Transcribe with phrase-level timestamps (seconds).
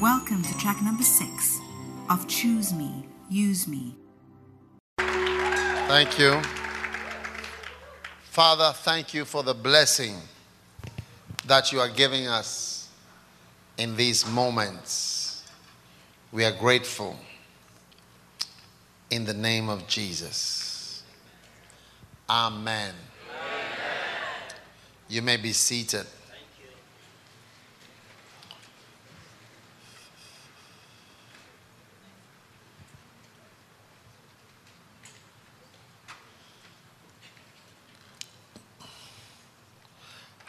[0.00, 1.60] Welcome to track number six
[2.10, 3.94] of Choose Me, Use Me.
[4.98, 6.42] Thank you.
[8.24, 10.16] Father, thank you for the blessing
[11.46, 12.88] that you are giving us
[13.78, 15.44] in these moments.
[16.32, 17.16] We are grateful
[19.10, 21.04] in the name of Jesus.
[22.28, 22.94] Amen.
[25.08, 26.06] You may be seated.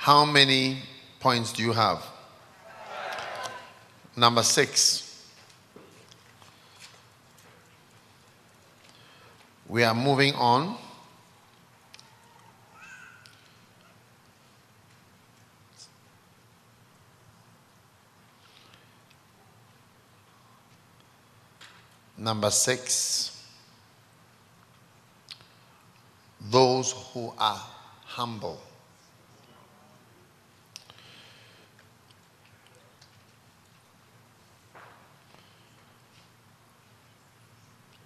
[0.06, 0.84] How many
[1.20, 2.06] points do you have?
[4.16, 5.26] Number six.
[9.68, 10.78] We are moving on.
[22.16, 23.44] Number six.
[26.52, 27.60] Those who are
[28.04, 28.62] humble.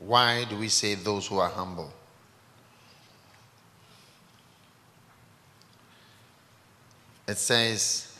[0.10, 1.94] Why do we say those who are humble?
[7.28, 8.12] It says,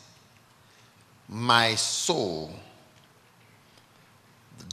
[1.28, 2.54] My soul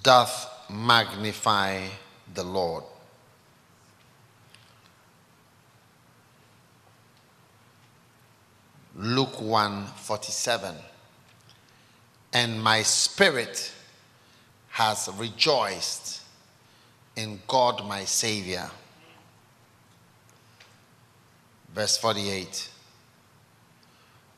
[0.03, 1.87] doth magnify
[2.35, 2.83] the Lord.
[8.95, 10.75] Luke 1 47.
[12.33, 13.71] And my spirit
[14.69, 16.21] has rejoiced
[17.17, 18.69] in God my Savior.
[21.73, 22.69] Verse 48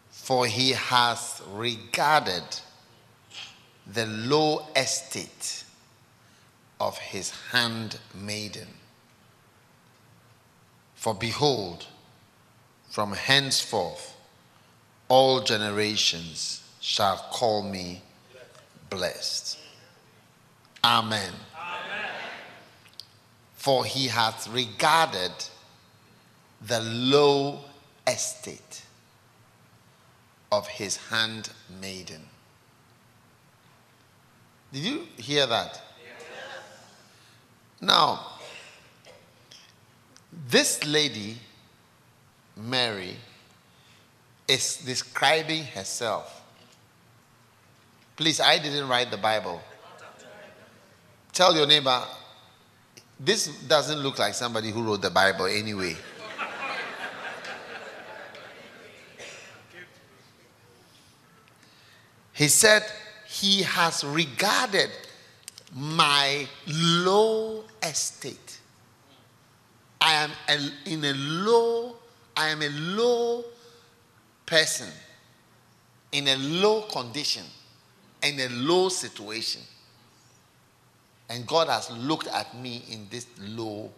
[0.10, 2.44] For he has regarded
[3.86, 5.66] the low estate
[6.80, 8.68] of his handmaiden.
[10.96, 11.86] For behold,
[12.90, 14.16] from henceforth
[15.10, 18.02] all generations shall call me
[18.90, 19.58] blessed.
[20.84, 21.34] Amen.
[23.60, 25.34] For he hath regarded
[26.62, 27.60] the low
[28.08, 28.84] estate
[30.50, 32.22] of his handmaiden.
[34.72, 35.82] Did you hear that?
[37.82, 38.28] Now,
[40.48, 41.38] this lady,
[42.56, 43.18] Mary,
[44.48, 46.44] is describing herself.
[48.16, 49.62] Please, I didn't write the Bible.
[51.34, 52.06] Tell your neighbor,
[53.20, 55.96] this doesn't look like somebody who wrote the Bible anyway.
[62.34, 62.86] He said,
[63.28, 64.90] He has regarded
[65.76, 68.60] my low estate.
[70.00, 71.96] I am a, in a low,
[72.38, 73.44] I am a low
[74.46, 74.88] person,
[76.14, 77.44] in a low condition,
[78.24, 79.62] in a low situation.
[81.30, 83.92] And God has looked at me in this low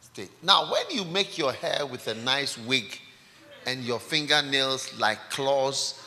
[0.00, 0.30] state.
[0.42, 2.98] Now, when you make your hair with a nice wig
[3.66, 6.00] and your fingernails like claws,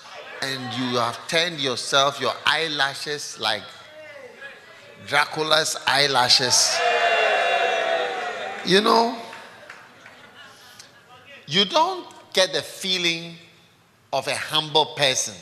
[0.44, 3.64] and you have turned yourself, your eyelashes like
[5.08, 6.78] Dracula's eyelashes,
[8.66, 9.18] you know,
[11.48, 13.36] you don't get the feeling
[14.12, 15.36] of a humble person.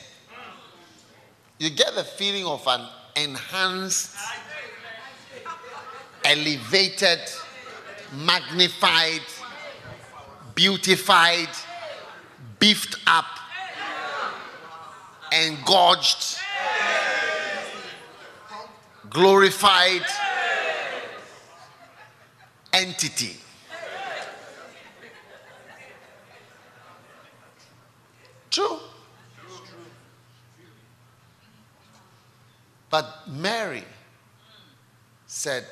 [1.57, 4.15] You get the feeling of an enhanced
[6.23, 7.19] elevated,
[8.13, 9.21] magnified,
[10.55, 11.49] beautified,
[12.59, 13.25] beefed up,
[15.31, 16.37] engorged,
[19.09, 20.05] glorified
[22.73, 23.37] entity.
[28.49, 28.79] True.
[32.89, 33.85] But Mary
[35.25, 35.65] said,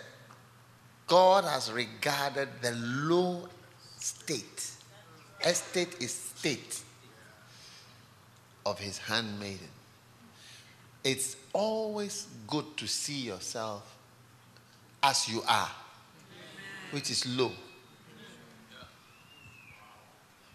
[1.10, 3.50] God has regarded the low
[3.98, 4.72] state.
[5.44, 6.82] Estate is state
[8.66, 9.68] of his handmaiden.
[11.04, 13.98] It's always good to see yourself
[15.02, 15.72] as you are,
[16.92, 17.52] which is low.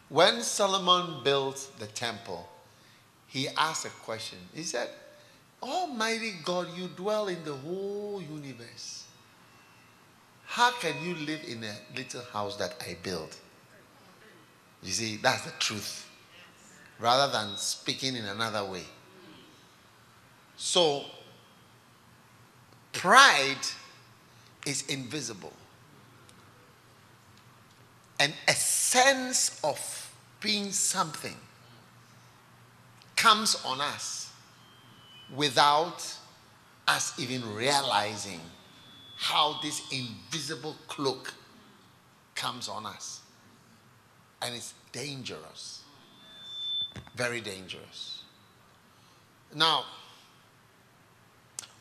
[0.08, 2.48] When Solomon built the temple,
[3.26, 4.38] he asked a question.
[4.54, 4.90] He said,
[5.60, 9.03] Almighty God, you dwell in the whole universe.
[10.54, 13.36] How can you live in a little house that I built?
[14.84, 16.08] You see, that's the truth.
[17.00, 18.84] Rather than speaking in another way.
[20.56, 21.06] So,
[22.92, 23.66] pride
[24.64, 25.52] is invisible.
[28.20, 31.34] And a sense of being something
[33.16, 34.30] comes on us
[35.34, 36.16] without
[36.86, 38.40] us even realizing
[39.16, 41.32] how this invisible cloak
[42.34, 43.20] comes on us.
[44.43, 45.82] And it's dangerous.
[47.14, 48.22] Very dangerous.
[49.55, 49.84] Now,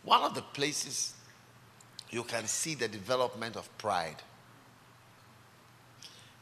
[0.03, 1.13] one of the places
[2.09, 4.21] you can see the development of pride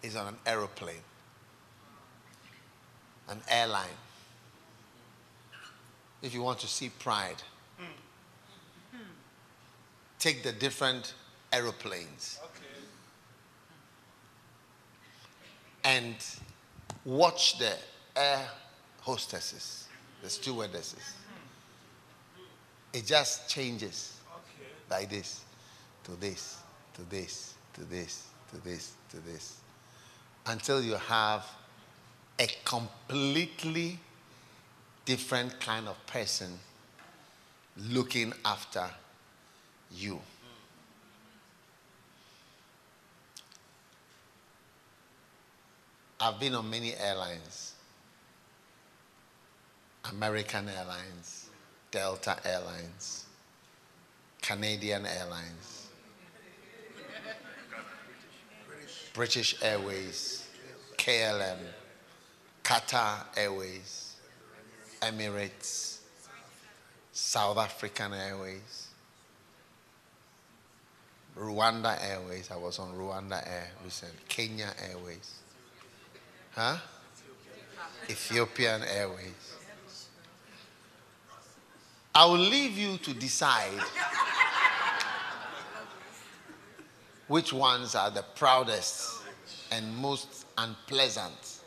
[0.04, 0.96] is on an aeroplane,
[3.30, 3.98] an airline.
[6.22, 7.42] If you want to see pride,
[10.22, 11.16] take the different
[11.52, 12.40] aeroplanes.
[15.84, 16.16] And
[17.04, 17.74] watch the
[18.16, 18.48] air
[19.02, 19.88] hostesses,
[20.22, 21.00] the stewardesses.
[21.00, 23.00] Mm-hmm.
[23.00, 24.20] It just changes
[24.92, 25.42] like this
[26.04, 26.60] to this,
[26.94, 29.56] to this, to this, to this, to this,
[30.46, 31.48] until you have
[32.38, 33.98] a completely
[35.06, 36.60] different kind of person
[37.76, 38.88] looking after
[39.96, 40.20] you.
[46.20, 47.74] I've been on many airlines
[50.10, 51.50] American Airlines,
[51.92, 53.26] Delta Airlines,
[54.42, 55.88] Canadian Airlines,
[59.14, 60.48] British Airways,
[60.98, 61.58] KLM,
[62.64, 64.16] Qatar Airways,
[65.02, 66.00] Emirates,
[67.12, 68.81] South African Airways,
[71.38, 72.50] Rwanda Airways.
[72.52, 74.18] I was on Rwanda Air recently.
[74.28, 75.36] Kenya Airways.
[76.54, 76.78] Huh?
[78.10, 79.56] Ethiopian Airways.
[82.14, 83.80] I will leave you to decide
[87.30, 89.22] which ones are the proudest
[89.72, 91.61] and most unpleasant.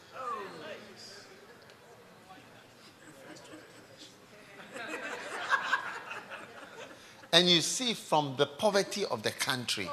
[7.35, 9.91] And you see from the poverty of the country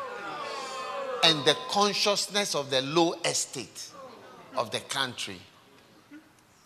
[1.23, 3.87] and the consciousness of the low estate
[4.55, 5.39] of the country,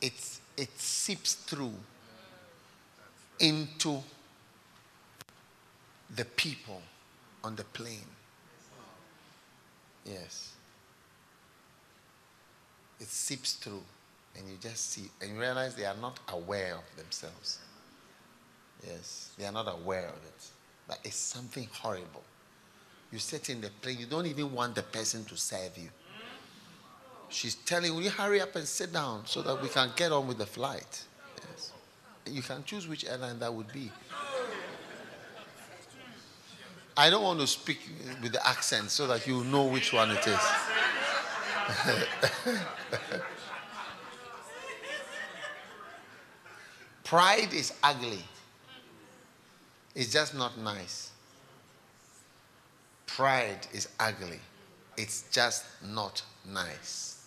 [0.02, 0.14] it,
[0.58, 1.74] it seeps through
[3.40, 4.04] into
[6.14, 6.82] the people
[7.42, 8.10] on the plane.
[10.06, 10.52] Yes.
[13.00, 13.84] It seeps through,
[14.38, 17.60] and you just see, and you realize they are not aware of themselves.
[18.86, 20.50] Yes, they are not aware of it.
[20.88, 22.24] But it's something horrible.
[23.12, 25.90] You sit in the plane, you don't even want the person to serve you.
[27.30, 30.38] She's telling you, hurry up and sit down so that we can get on with
[30.38, 31.04] the flight?
[31.50, 31.72] Yes.
[32.26, 33.92] You can choose which airline that would be.
[36.98, 37.80] I don't want to speak
[38.22, 40.38] with the accent so that you know which one it is.
[47.04, 48.24] Pride is ugly.
[49.96, 51.12] It's just not nice.
[53.08, 54.40] Pride is ugly.
[54.98, 57.26] It's just not nice.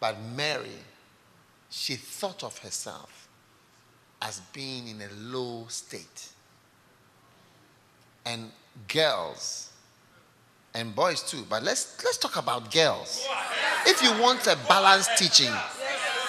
[0.00, 0.82] But Mary,
[1.70, 3.28] she thought of herself
[4.20, 6.30] as being in a low state.
[8.26, 8.50] And
[8.88, 9.72] girls
[10.74, 13.26] and boys too, but let's let's talk about girls.
[13.86, 15.52] If you want a balanced teaching,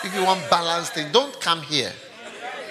[0.03, 1.91] if you want balanced thing, don't come here.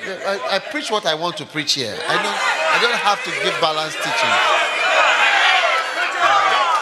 [0.05, 1.95] I, I, preach what I want to preach here.
[2.09, 2.39] I don't,
[2.75, 4.35] I don't have to give balanced teaching.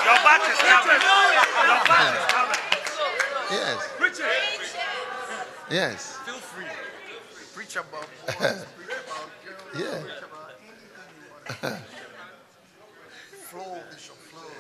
[0.05, 1.03] Your back is covered.
[1.67, 2.61] Your back is covered.
[3.51, 3.89] Yes.
[3.99, 4.27] Preach it.
[5.71, 6.17] Yes.
[6.19, 6.67] Feel free.
[7.55, 8.09] Preach about
[9.79, 10.03] Yeah.
[13.51, 14.51] flow, Bishop Flow.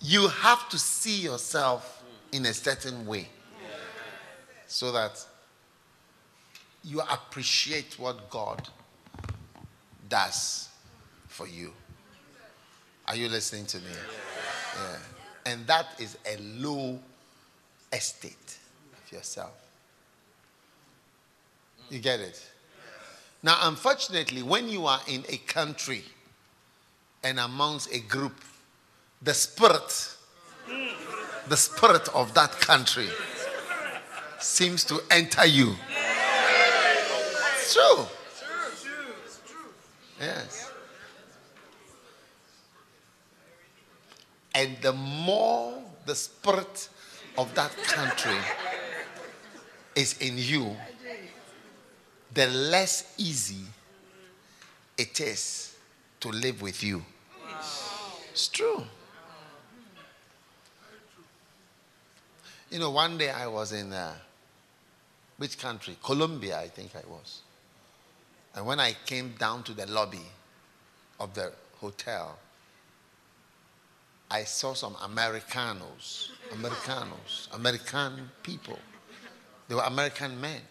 [0.00, 3.28] You have to see yourself in a certain way
[4.66, 5.24] so that
[6.86, 8.68] you appreciate what God
[10.08, 10.68] does
[11.26, 11.72] for you.
[13.08, 13.90] Are you listening to me?
[13.90, 14.96] Yeah.
[15.52, 16.98] And that is a low
[17.92, 18.58] estate
[18.92, 19.52] of yourself.
[21.90, 22.44] You get it?
[23.42, 26.04] Now, unfortunately, when you are in a country
[27.22, 28.40] and amongst a group,
[29.22, 30.16] the spirit,
[31.48, 33.08] the spirit of that country
[34.38, 35.74] seems to enter you.
[37.66, 38.06] It's true.
[40.20, 40.70] Yes.
[44.54, 46.88] And the more the spirit
[47.36, 48.38] of that country
[49.96, 50.76] is in you,
[52.32, 53.64] the less easy
[54.96, 55.76] it is
[56.20, 57.04] to live with you.
[58.30, 58.84] It's true.
[62.70, 64.14] You know, one day I was in uh,
[65.36, 65.96] which country?
[66.02, 67.42] Colombia, I think I was.
[68.56, 70.26] And when I came down to the lobby
[71.20, 72.38] of the hotel,
[74.30, 78.78] I saw some Americanos, Americanos, American people.
[79.68, 80.62] They were American men.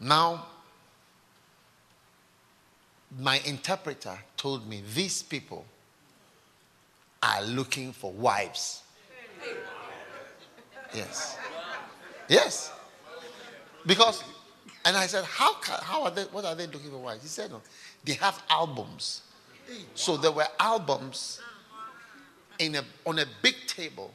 [0.00, 0.46] Now,
[3.20, 5.66] my interpreter told me these people
[7.22, 8.82] are looking for wives.
[10.94, 11.36] Yes.
[12.28, 12.72] Yes.
[13.86, 14.24] Because,
[14.84, 17.22] and I said, how, can, how are they, what are they looking for wives?
[17.22, 17.60] He said, no,
[18.04, 19.22] they have albums.
[19.94, 21.40] So there were albums
[22.58, 24.12] in a, on a big table,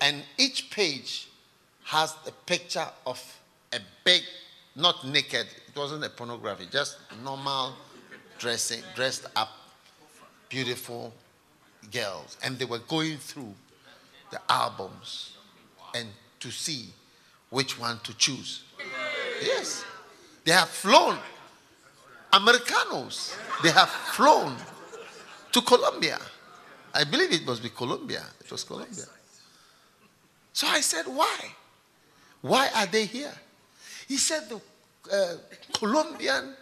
[0.00, 1.28] and each page
[1.84, 3.22] has a picture of
[3.72, 4.22] a big,
[4.76, 7.74] not naked, it wasn't a pornography, just normal
[8.38, 9.50] dressing, dressed up,
[10.48, 11.12] beautiful
[11.92, 12.38] girls.
[12.42, 13.54] And they were going through
[14.30, 15.36] the albums
[15.94, 16.08] and
[16.40, 16.86] to see
[17.50, 18.64] which one to choose.
[19.42, 19.84] Yes.
[20.44, 21.18] They have flown.
[22.32, 23.36] Americanos.
[23.62, 24.56] They have flown
[25.52, 26.18] to Colombia.
[26.94, 28.24] I believe it must be Colombia.
[28.40, 29.06] It was Colombia.
[30.52, 31.38] So I said, why?
[32.40, 33.32] Why are they here?
[34.08, 34.60] He said the
[35.12, 35.36] uh,
[35.72, 36.54] Colombian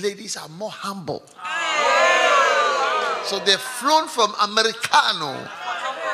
[0.00, 1.22] ladies are more humble.
[3.24, 5.48] So they've flown from Americano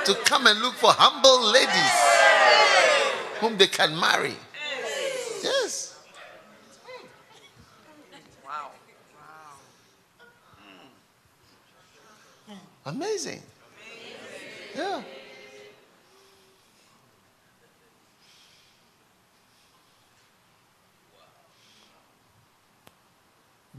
[0.05, 1.93] to come and look for humble ladies
[3.41, 4.37] whom they can marry.
[5.43, 5.99] Yes.
[8.47, 8.71] Wow.
[12.87, 13.43] Amazing.
[14.77, 15.03] Yeah.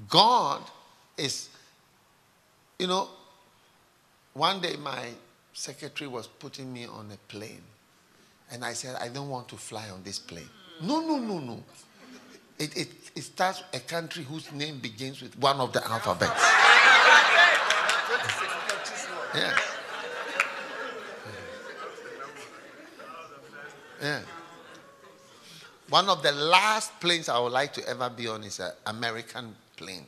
[0.10, 0.62] God
[1.18, 1.50] is,
[2.78, 3.08] you know,
[4.34, 5.08] one day my
[5.54, 7.62] secretary was putting me on a plane.
[8.52, 10.50] And I said, I don't want to fly on this plane.
[10.82, 11.64] No, no, no, no.
[12.60, 16.44] It, it, it starts a country whose name begins with one of the alphabets.
[19.34, 19.58] Yeah.
[24.02, 24.22] Yeah.
[25.90, 29.56] One of the last planes I would like to ever be on is an American
[29.76, 30.06] plane.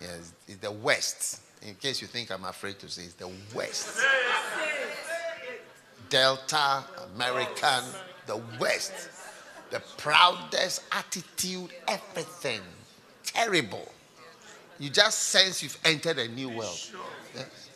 [0.00, 1.40] Yes, it's the West.
[1.62, 4.00] In case you think I'm afraid to say, it's the West.
[6.08, 7.84] Delta, American,
[8.26, 8.92] the West.
[9.70, 12.60] The proudest attitude, everything.
[13.24, 13.88] Terrible.
[14.78, 16.78] You just sense you've entered a new world.
[17.34, 17.69] Yes.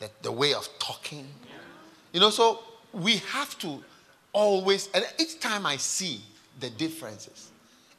[0.00, 1.28] The, the way of talking.
[2.12, 2.60] You know, so
[2.92, 3.82] we have to
[4.32, 6.20] always, and each time I see
[6.58, 7.50] the differences,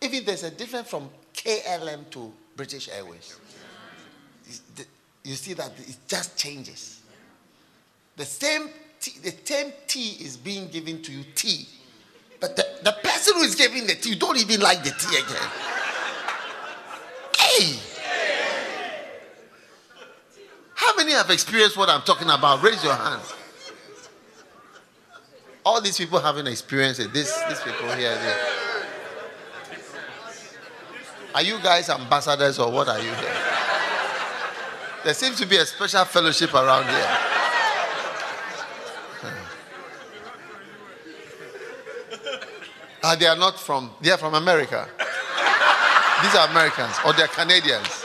[0.01, 3.39] if there's a difference from KLM to British Airways,
[5.23, 7.01] you see that it just changes.
[8.17, 11.67] The same tea, the same tea is being given to you tea,
[12.39, 15.17] but the, the person who is giving the tea, you don't even like the tea
[15.17, 15.49] again.
[17.37, 17.79] Hey!
[20.73, 22.61] How many have experienced what I'm talking about?
[22.61, 23.21] Raise your hand.
[25.65, 27.11] All these people haven't experienced it.
[27.13, 28.17] This, these people here.
[31.33, 33.35] Are you guys ambassadors or what are you here?
[35.03, 37.17] There seems to be a special fellowship around here.
[43.03, 44.87] Ah, they are not from, they are from America.
[46.21, 48.00] These are Americans or they're Canadians.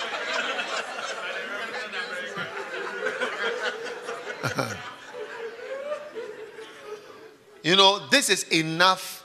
[7.63, 9.25] you know, this is enough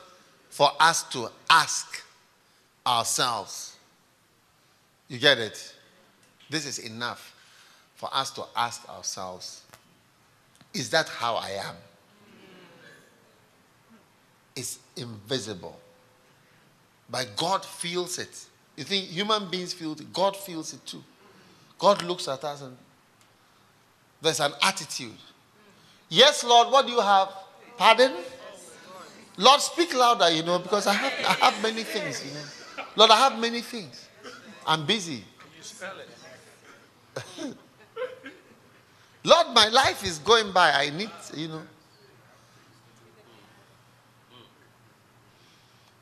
[0.50, 2.04] for us to ask
[2.86, 3.78] ourselves.
[5.08, 5.76] You get it?
[6.50, 7.36] This is enough
[7.96, 9.62] for us to ask ourselves
[10.74, 11.76] Is that how I am?
[14.56, 15.80] It's invisible.
[17.10, 18.46] But God feels it.
[18.78, 20.14] You think human beings feel it?
[20.14, 21.04] God feels it too.
[21.78, 22.78] God looks at us and
[24.22, 25.18] there's an attitude.
[26.10, 27.30] Yes, Lord, what do you have?
[27.78, 28.14] Pardon?
[29.38, 32.42] Lord, speak louder, you know, because I have, I have many things, you know.
[32.96, 34.08] Lord, I have many things.
[34.68, 35.24] I'm busy.
[39.24, 40.72] Lord, my life is going by.
[40.72, 41.62] I need, you know.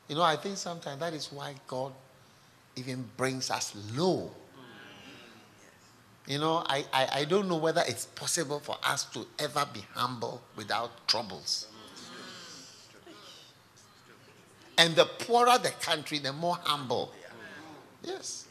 [0.08, 1.92] You know, I think sometimes that is why God
[2.74, 4.30] even brings us low.
[6.30, 9.84] You know, I, I, I don't know whether it's possible for us to ever be
[9.94, 11.66] humble without troubles.
[14.78, 17.12] And the poorer the country, the more humble.
[18.04, 18.46] Yes.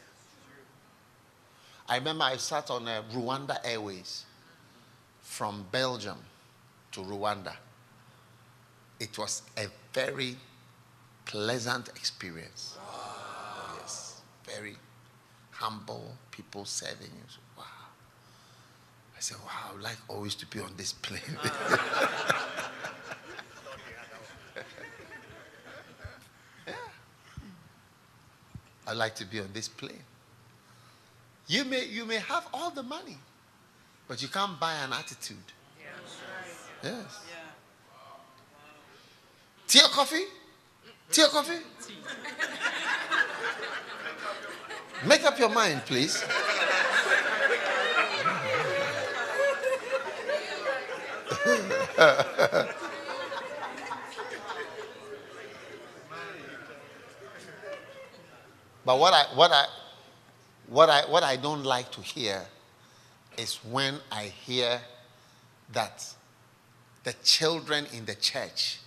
[1.88, 4.25] I remember I sat on a Rwanda Airways
[5.21, 6.17] from Belgium
[6.91, 7.53] to Rwanda.
[9.00, 10.36] It was a very
[11.24, 12.77] pleasant experience.
[13.79, 14.19] Yes.
[14.43, 14.75] Very
[15.51, 17.39] humble people serving you.
[19.20, 21.20] I said, wow, I would like always to be on this plane.
[21.44, 22.62] Ah.
[26.66, 26.74] yeah.
[28.88, 30.06] I'd like to be on this plane.
[31.48, 33.18] You may, you may have all the money,
[34.08, 35.36] but you can't buy an attitude.
[36.82, 37.20] Yes.
[39.68, 40.24] Tea or coffee?
[41.12, 41.60] Tea or coffee?
[45.06, 46.24] Make up your mind, please.
[58.86, 59.65] but what I what I
[60.68, 62.46] what I what I don't like to hear
[63.38, 64.79] is when I hear
[65.74, 66.13] that
[67.03, 68.79] the children in the church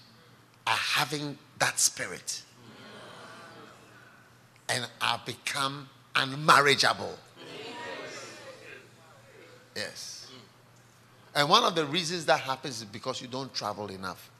[0.66, 2.40] are having that spirit
[4.70, 7.14] and are become unmarriageable.
[9.76, 10.21] Yes.
[11.34, 14.30] And one of the reasons that happens is because you don't travel enough.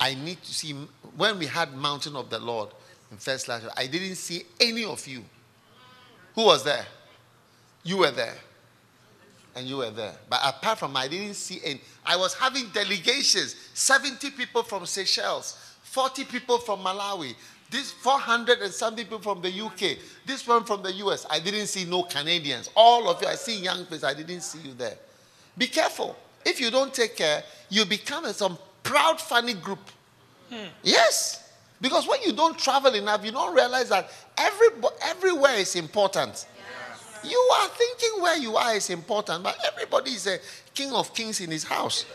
[0.00, 0.72] I need to see
[1.16, 2.70] when we had Mountain of the Lord
[3.10, 5.22] in first class, I didn't see any of you.
[6.34, 6.86] Who was there?
[7.82, 8.36] You were there.
[9.54, 10.14] And you were there.
[10.28, 11.80] But apart from I didn't see any.
[12.06, 17.34] I was having delegations 70 people from Seychelles, 40 people from Malawi,
[17.68, 21.26] this 400 and something people from the UK, this one from the US.
[21.28, 22.70] I didn't see no Canadians.
[22.74, 24.96] All of you, I see young people, I didn't see you there.
[25.56, 26.16] Be careful.
[26.44, 29.80] If you don't take care, you become a, some proud, funny group.
[30.50, 30.66] Hmm.
[30.82, 31.52] Yes.
[31.80, 34.68] Because when you don't travel enough, you don't realize that every,
[35.02, 36.46] everywhere is important.
[37.22, 40.38] You are thinking where you are is important, but everybody is a
[40.74, 42.06] king of kings in his house.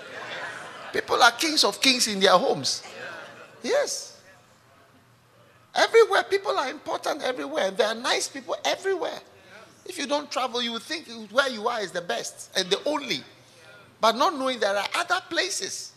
[0.92, 2.84] People are kings of kings in their homes.
[3.62, 4.20] Yes.
[5.76, 7.70] Everywhere, people are important everywhere.
[7.72, 9.20] There are nice people everywhere.
[9.86, 13.24] If you don't travel, you think where you are is the best and the only.
[14.02, 15.94] But not knowing there are other places.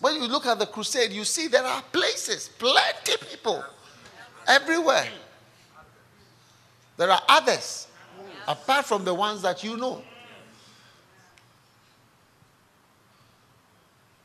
[0.00, 3.64] When you look at the crusade, you see there are places, plenty people
[4.48, 5.06] everywhere.
[6.96, 7.86] There are others
[8.46, 10.02] apart from the ones that you know.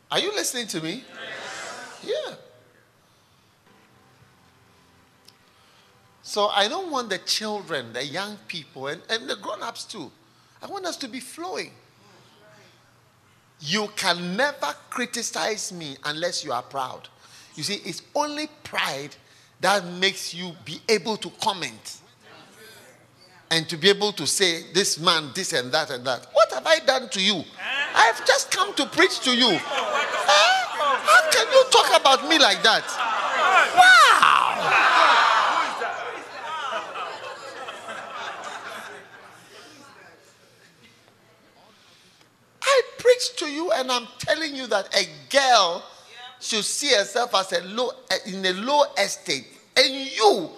[0.09, 1.03] Are you listening to me?
[2.03, 2.35] Yeah.
[6.27, 10.11] So I don't want the children, the young people, and, and the grown ups too.
[10.61, 11.71] I want us to be flowing.
[13.61, 17.07] You can never criticize me unless you are proud.
[17.55, 19.15] You see, it's only pride
[19.61, 21.99] that makes you be able to comment
[23.49, 26.27] and to be able to say, This man, this and that and that.
[26.33, 27.41] What have I done to you?
[27.95, 29.57] I've just come to preach to you.
[29.63, 32.83] How can you talk about me like that?
[33.77, 33.97] Wow!
[42.67, 45.83] I preach to you, and I'm telling you that a girl
[46.41, 47.91] should see herself as a low
[48.25, 50.49] in a low estate, and you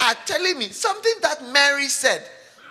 [0.00, 2.22] are telling me something that Mary said.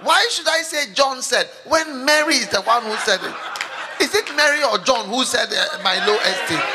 [0.01, 4.03] Why should I say John said when Mary is the one who said it?
[4.03, 6.65] Is it Mary or John who said uh, my low estate?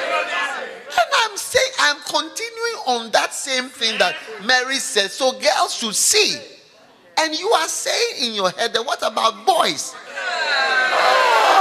[0.88, 4.14] And I'm saying I'm continuing on that same thing that
[4.44, 5.10] Mary said.
[5.10, 6.36] So girls should see.
[7.18, 9.92] And you are saying in your head that what about boys?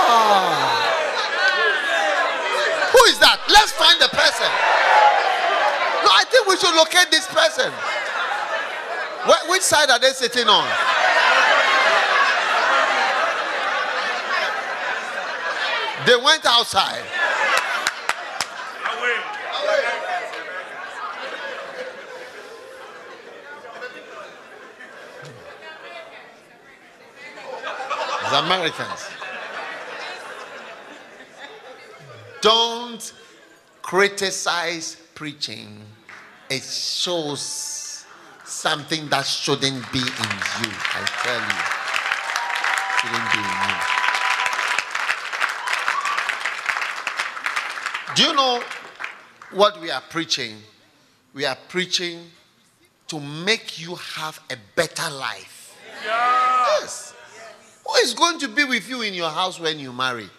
[0.07, 0.64] Oh.
[3.07, 3.37] Is that?
[3.49, 4.49] Let's find the person.
[6.03, 7.71] No, I think we should locate this person.
[9.29, 10.67] Wh- which side are they sitting on?
[16.05, 17.03] They went outside.
[28.35, 29.14] Americans.
[32.45, 33.01] Don't
[33.81, 35.81] criticize preaching.
[36.47, 38.05] It shows
[38.43, 40.69] something that shouldn't be in you.
[40.93, 41.57] I tell you.
[43.01, 43.49] Shouldn't be in
[48.05, 48.15] you.
[48.15, 48.61] Do you know
[49.49, 50.57] what we are preaching?
[51.33, 52.29] We are preaching
[53.07, 55.75] to make you have a better life.
[56.03, 57.15] Yes.
[57.87, 60.29] Who is going to be with you in your house when you marry?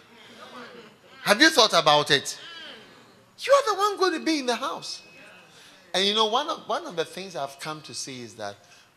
[1.27, 2.39] Have you thought about it?
[3.39, 5.01] You are the one going to be in the house.
[5.93, 8.55] And you know, one of, one of the things I've come to see is that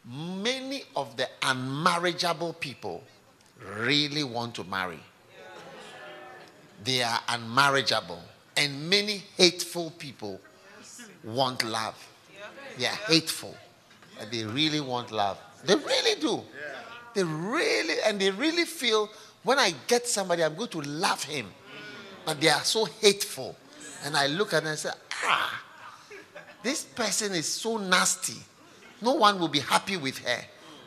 [0.08, 3.02] many of the unmarriageable people
[3.76, 5.00] really want to marry.
[6.84, 8.20] They are unmarriageable.
[8.56, 10.40] And many hateful people
[11.24, 11.96] want love.
[12.78, 13.56] They are hateful.
[14.16, 15.36] But they really want love.
[15.64, 16.42] They really do.
[17.12, 19.10] They really, and they really feel
[19.42, 21.46] when I get somebody, I'm going to love him.
[22.30, 23.56] But they are so hateful.
[24.04, 24.90] And I look at them and say,
[25.24, 25.64] ah,
[26.62, 28.36] this person is so nasty.
[29.02, 30.38] No one will be happy with her.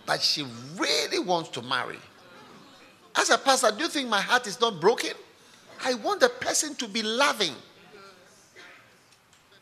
[0.05, 0.45] But she
[0.77, 1.97] really wants to marry.
[3.13, 5.11] As a pastor, do you think my heart is not broken?
[5.83, 7.55] I want the person to be loving.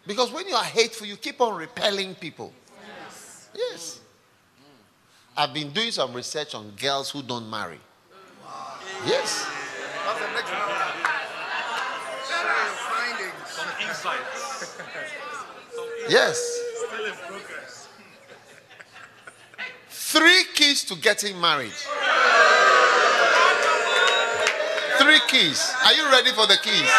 [0.06, 2.54] Because when you are hateful, you keep on repelling people.
[3.02, 3.50] Yes.
[3.56, 4.00] yes.
[5.36, 7.80] I've been doing some research on girls who don't marry.
[9.04, 9.48] Yes.
[14.04, 15.46] What's the next one?
[15.76, 16.12] Some insights.
[16.12, 16.60] yes.
[19.90, 21.72] Three keys to getting married.
[24.98, 25.74] Three keys.
[25.86, 26.90] Are you ready for the keys?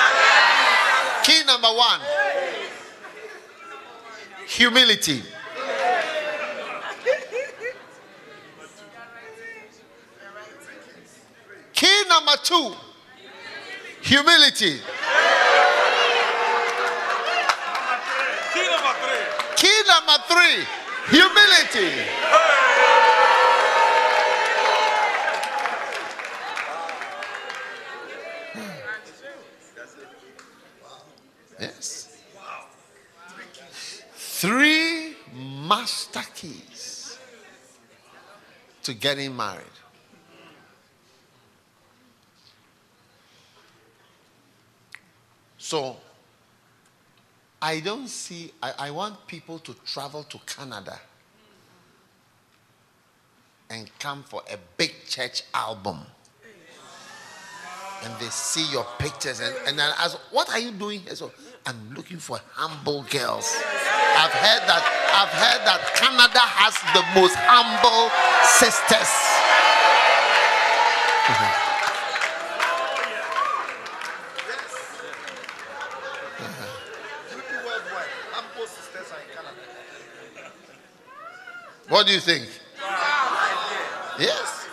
[1.24, 2.00] Key number one
[4.46, 5.22] humility.
[11.72, 12.74] Key number two
[14.02, 14.80] humility.
[20.12, 20.64] Number three
[21.08, 22.02] humility.
[31.60, 32.18] Yes.
[34.14, 37.18] Three master keys
[38.82, 39.64] to getting married.
[45.58, 45.96] So,
[47.62, 50.98] I don't see, I, I want people to travel to Canada
[53.70, 56.00] and come for a big church album
[58.04, 61.14] and they see your pictures and, and ask, What are you doing here?
[61.14, 61.30] So
[61.64, 63.54] I'm looking for humble girls.
[64.18, 64.82] I've heard that
[65.14, 68.10] I've heard that Canada has the most humble
[68.58, 69.31] sisters.
[81.92, 82.48] What do you think?
[84.18, 84.66] Yes.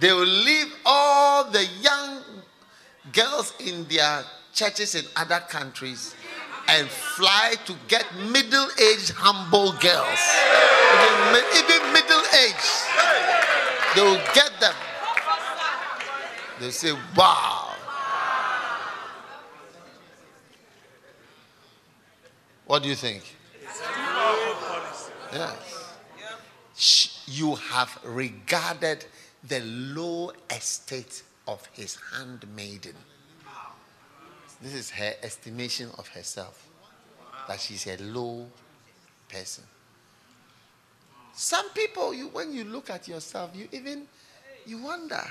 [0.00, 2.22] They will leave all the young
[3.12, 6.16] girls in their churches in other countries
[6.66, 10.18] and fly to get middle aged, humble girls.
[11.54, 12.82] Even, middle aged.
[13.94, 14.74] They will get them.
[16.58, 17.76] They say, wow.
[22.66, 23.37] What do you think?
[25.32, 27.24] Yes.
[27.26, 29.04] You have regarded
[29.44, 32.94] the low estate of his handmaiden.
[34.60, 36.66] This is her estimation of herself.
[37.46, 38.46] That she's a low
[39.28, 39.64] person.
[41.34, 44.06] Some people, you, when you look at yourself, you even
[44.66, 45.22] you wonder.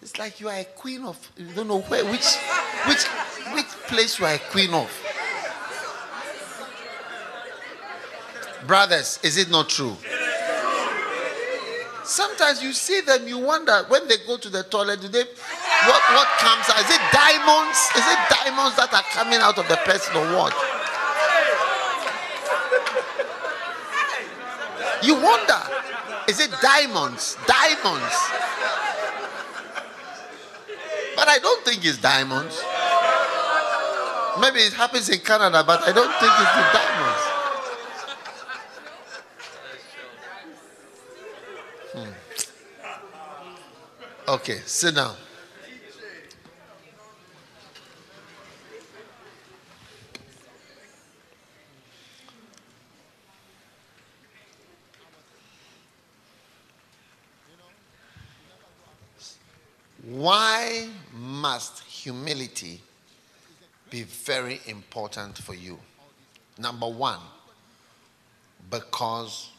[0.00, 2.36] It's like you are a queen of you don't know where which
[2.86, 3.04] which
[3.54, 4.90] which place you are a queen of.
[8.66, 9.96] Brothers, is it not true?
[12.04, 16.02] Sometimes you see them, you wonder when they go to the toilet, do they what
[16.14, 16.78] what comes out?
[16.80, 17.78] Is it diamonds?
[17.94, 20.54] Is it diamonds that are coming out of the person or what?
[25.02, 25.60] You wonder,
[26.28, 27.36] is it diamonds?
[27.46, 28.16] Diamonds.
[31.14, 32.62] But I don't think it's diamonds.
[34.40, 37.35] Maybe it happens in Canada, but I don't think it's the diamonds.
[44.28, 45.14] Okay, sit down.
[60.04, 62.80] Why must humility
[63.90, 65.78] be very important for you?
[66.58, 67.20] Number one,
[68.68, 69.50] because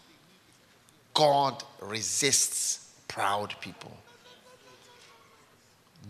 [1.14, 3.96] God resists proud people.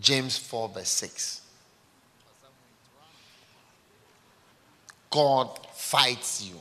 [0.00, 1.40] James 4, verse 6.
[5.10, 6.56] God fights you.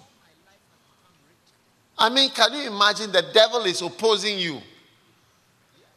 [1.97, 4.61] I mean, can you imagine the devil is opposing you?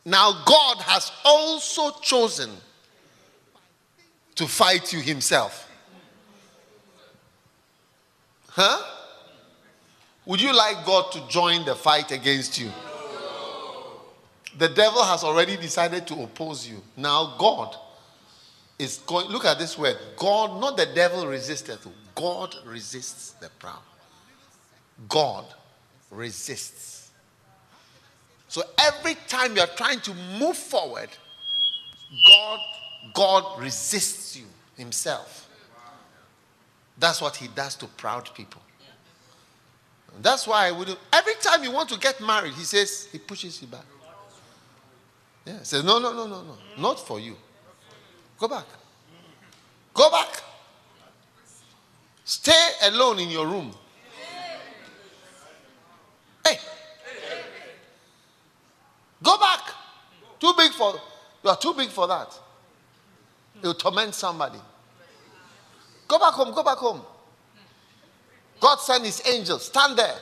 [0.04, 2.50] Now, God has also chosen
[4.34, 5.70] to fight you himself.
[8.48, 8.82] Huh?
[10.24, 12.70] Would you like God to join the fight against you?
[14.58, 16.82] The devil has already decided to oppose you.
[16.96, 17.76] Now, God
[18.78, 23.82] is going, look at this word God, not the devil resisteth, God resists the proud.
[25.08, 25.44] God
[26.10, 27.10] resists.
[28.48, 31.08] So every time you're trying to move forward,
[32.26, 32.60] God,
[33.14, 35.48] God resists you himself.
[36.98, 38.60] That's what he does to proud people.
[40.20, 43.62] That's why I would every time you want to get married, he says, he pushes
[43.62, 43.84] you back.
[45.50, 47.36] Yeah, he says, no, no, no, no, no, not for you.
[48.38, 48.66] Go back.
[49.92, 50.40] Go back.
[52.24, 53.74] Stay alone in your room.
[56.46, 56.56] Hey.
[59.20, 59.60] Go back.
[60.38, 60.94] Too big for
[61.42, 62.38] you are too big for that.
[63.60, 64.60] You'll torment somebody.
[66.06, 67.02] Go back home, go back home.
[68.60, 70.16] God sent his angel, stand there.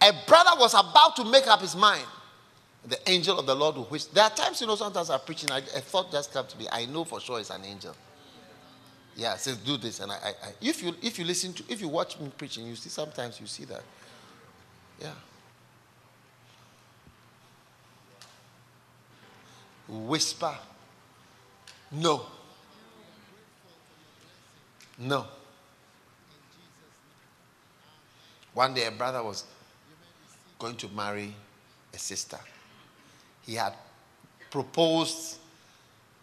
[0.00, 2.06] A brother was about to make up his mind.
[2.88, 4.14] The angel of the Lord will whisper.
[4.14, 6.66] There are times, you know, sometimes I'm preaching, I, a thought just comes to me.
[6.70, 7.94] I know for sure it's an angel.
[9.14, 11.82] Yeah, says do this, and I, I, I, if you if you listen to if
[11.82, 13.82] you watch me preaching, you see sometimes you see that.
[14.98, 15.12] Yeah.
[19.86, 20.56] Whisper.
[21.90, 22.24] No.
[24.98, 25.26] No.
[28.54, 29.44] One day, a brother was
[30.58, 31.34] going to marry
[31.92, 32.38] a sister.
[33.44, 33.74] He had
[34.50, 35.38] proposed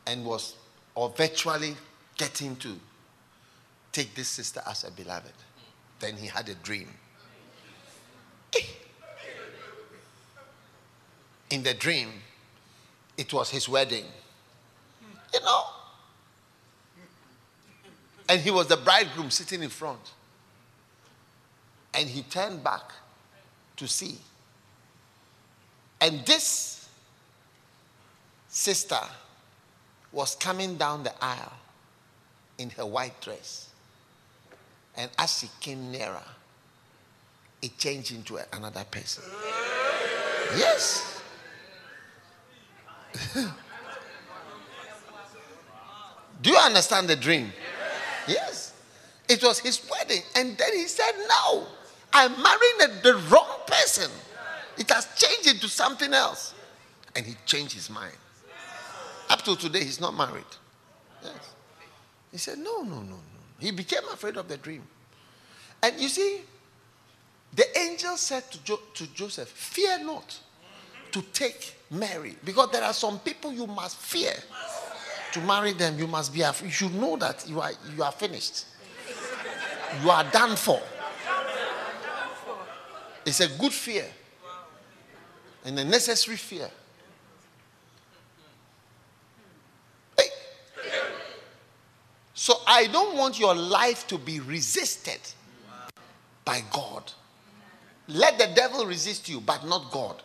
[0.08, 0.55] and was
[0.95, 1.75] or virtually
[2.17, 2.75] getting to
[3.91, 5.34] take this sister as a beloved.
[5.99, 6.89] Then he had a dream.
[11.49, 12.10] In the dream,
[13.17, 14.05] it was his wedding.
[15.34, 15.63] You know?
[18.29, 20.12] And he was the bridegroom sitting in front.
[21.93, 22.91] And he turned back
[23.77, 24.19] to see.
[25.99, 26.78] And this
[28.49, 28.99] sister
[30.12, 31.53] was coming down the aisle
[32.57, 33.69] in her white dress.
[34.97, 36.21] And as she came nearer,
[37.62, 39.23] it changed into another person.
[40.57, 41.21] Yes.
[46.41, 47.51] Do you understand the dream?
[48.27, 48.73] Yes.
[49.27, 50.23] It was his wedding.
[50.35, 51.67] And then he said, No,
[52.13, 54.09] I'm marrying the, the wrong person.
[54.77, 56.53] It has changed into something else.
[57.15, 58.15] And he changed his mind.
[59.29, 60.43] Up to today, he's not married.
[61.23, 61.53] Yes.
[62.31, 63.19] He said, No, no, no, no.
[63.59, 64.83] He became afraid of the dream.
[65.81, 66.41] And you see,
[67.53, 70.39] the angel said to, jo- to Joseph, Fear not
[71.11, 74.33] to take Mary, because there are some people you must fear.
[75.33, 76.67] To marry them, you must be afraid.
[76.67, 78.65] You should know that you are, you are finished.
[80.03, 80.81] You are done for.
[83.25, 84.05] It's a good fear
[85.65, 86.69] and a necessary fear.
[90.17, 90.29] Hey.
[92.39, 95.19] So I don't want your life to be resisted
[96.45, 97.12] by God.
[98.08, 100.23] Let the devil resist you, but not God.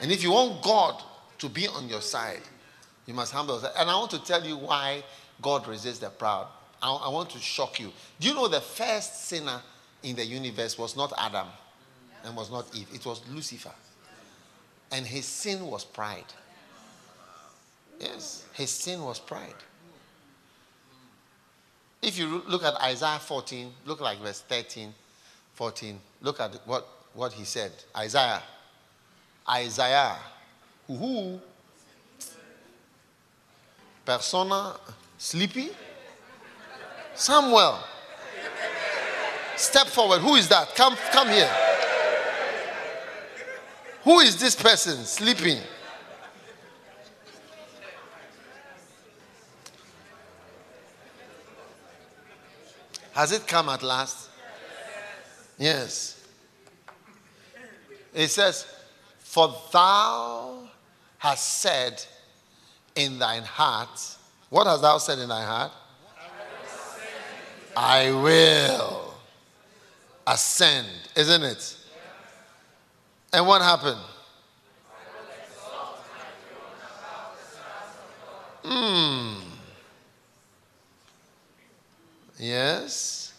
[0.00, 1.00] And if you want God
[1.38, 2.40] to be on your side,
[3.06, 3.74] you must humble yourself.
[3.78, 5.04] And I want to tell you why
[5.40, 6.48] God resists the proud.
[6.82, 7.92] I, I want to shock you.
[8.18, 9.60] Do you know the first sinner
[10.02, 11.46] in the universe was not Adam
[12.24, 12.88] and was not Eve?
[12.92, 13.70] It was Lucifer.
[14.90, 16.34] And his sin was pride.
[18.00, 19.54] Yes, his sin was pride.
[22.00, 24.94] If you look at Isaiah 14, look like verse 13,
[25.54, 27.72] 14, look at what, what he said.
[27.96, 28.42] Isaiah.
[29.50, 30.16] Isaiah.
[30.86, 31.40] Who?
[34.04, 34.76] Persona
[35.18, 35.70] sleepy?
[37.14, 37.78] Samuel.
[39.56, 40.20] Step forward.
[40.20, 40.74] Who is that?
[40.76, 41.50] Come, come here.
[44.04, 45.58] Who is this person sleeping?
[53.18, 54.30] Has it come at last?
[55.58, 56.24] Yes.
[58.14, 58.64] It says,
[59.18, 60.68] For thou
[61.18, 62.00] hast said
[62.94, 63.88] in thine heart,
[64.50, 65.72] what hast thou said in thy heart?
[67.76, 69.14] I will
[70.24, 71.76] ascend, isn't it?
[73.32, 74.00] And what happened?
[78.62, 79.47] Hmm.
[82.38, 83.32] Yes.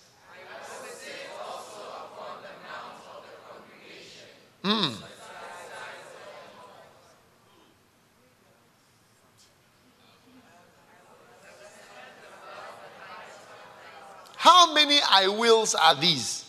[4.61, 4.93] Hmm.
[14.35, 16.45] How many I wills are these?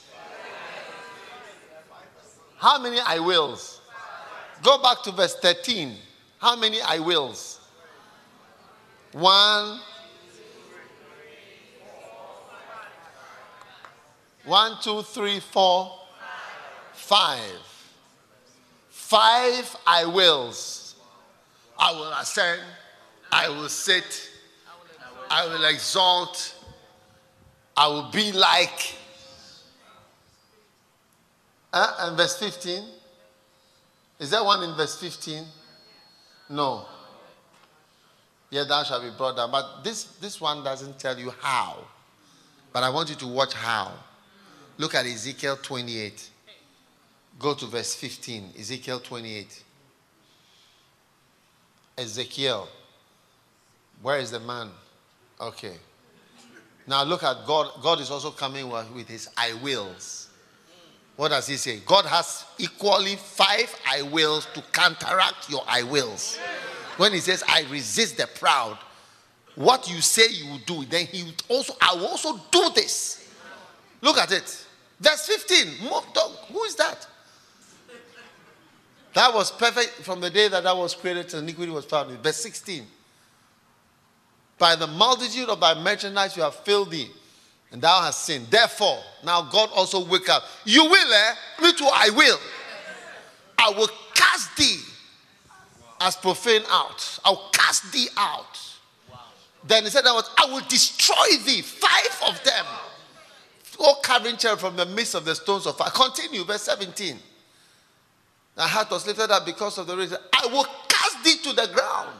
[2.58, 3.80] How many I wills?
[4.62, 5.96] Go back to verse 13.
[6.40, 7.60] How many I wills?
[9.12, 9.80] One.
[14.44, 15.92] One, two, three, four,
[16.92, 17.58] five.
[18.88, 20.94] Five I wills.
[21.78, 22.60] I will ascend.
[23.32, 24.30] I will sit.
[25.30, 26.54] I will exalt.
[27.76, 28.96] I will be like.
[31.72, 32.84] Uh, and verse 15.
[34.18, 35.44] Is there one in verse 15?
[36.50, 36.84] No.
[38.50, 39.50] Yeah, thou shalt be brought down.
[39.50, 41.84] But this, this one doesn't tell you how.
[42.72, 43.92] But I want you to watch how.
[44.80, 46.30] Look at Ezekiel 28.
[47.38, 48.54] Go to verse 15.
[48.58, 49.62] Ezekiel 28.
[51.98, 52.66] Ezekiel.
[54.00, 54.70] Where is the man?
[55.38, 55.74] Okay.
[56.86, 57.72] Now look at God.
[57.82, 60.30] God is also coming with his I wills.
[61.16, 61.80] What does he say?
[61.84, 66.38] God has equally five I wills to counteract your I wills.
[66.96, 68.78] When he says, I resist the proud,
[69.56, 73.30] what you say you will do, then he also, I will also do this.
[74.00, 74.68] Look at it.
[75.00, 75.66] Verse 15.
[76.52, 77.06] Who is that?
[79.14, 82.10] That was perfect from the day that that was created till iniquity was found.
[82.22, 82.86] Verse 16.
[84.58, 87.10] By the multitude of thy merchandise you have filled thee,
[87.72, 88.46] and thou hast sinned.
[88.50, 90.44] Therefore, now God also wake up.
[90.64, 91.34] You will, eh?
[91.62, 92.38] Me too, I will.
[93.58, 94.80] I will cast thee
[96.00, 97.18] as profane out.
[97.24, 98.58] I'll cast thee out.
[99.10, 99.18] Wow.
[99.66, 101.62] Then he said, I will destroy thee.
[101.62, 102.66] Five of them.
[103.80, 105.90] O covering cherub from the midst of the stones of fire.
[105.90, 107.18] Continue, verse 17.
[108.56, 110.18] The heart was lifted up because of the reason.
[110.34, 112.10] I will cast thee to the ground.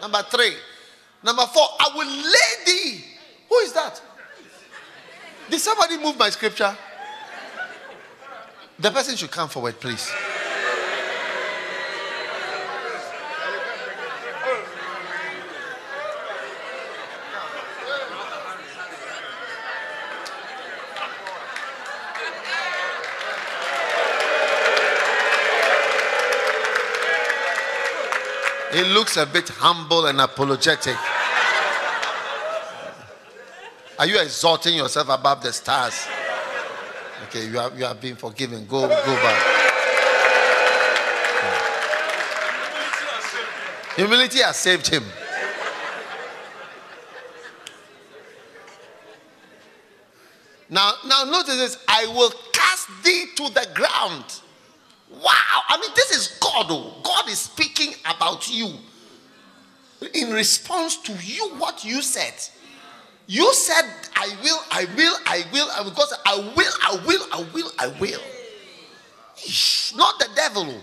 [0.00, 0.54] Number three.
[1.22, 3.04] Number four, I will lay thee.
[3.48, 4.00] Who is that?
[5.50, 6.74] Did somebody move my scripture?
[8.78, 10.10] The person should come forward, please.
[28.80, 30.96] He looks a bit humble and apologetic.
[33.98, 36.06] Are you exalting yourself above the stars?
[37.24, 38.64] Okay, you are, you are being forgiven.
[38.66, 39.60] Go, go back.
[43.96, 45.04] Humility has saved him.
[50.70, 51.84] Now, now notice this.
[51.86, 54.24] I will cast thee to the ground.
[55.10, 55.62] Wow.
[55.68, 56.66] I mean, this is God.
[56.68, 56.94] Oh.
[57.02, 58.72] God is speaking about you
[60.14, 62.34] in response to you, what you said.
[63.26, 63.84] You said,
[64.16, 65.90] I will, I will, I will, I will.
[65.90, 68.20] God said, I will, I will, I will, I will.
[69.36, 70.64] Eesh, not the devil.
[70.66, 70.80] Oh.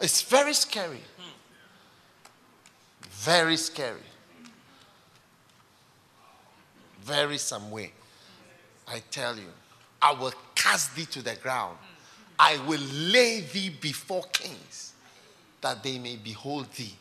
[0.00, 1.00] It's very scary.
[3.10, 4.00] Very scary.
[7.02, 7.92] Very some way.
[8.86, 9.48] I tell you,
[10.02, 11.78] I will cast thee to the ground.
[12.38, 14.92] I will lay thee before kings
[15.60, 16.94] that they may behold thee.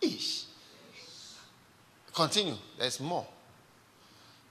[0.00, 0.44] Ish.
[2.14, 2.56] Continue.
[2.78, 3.26] There's more.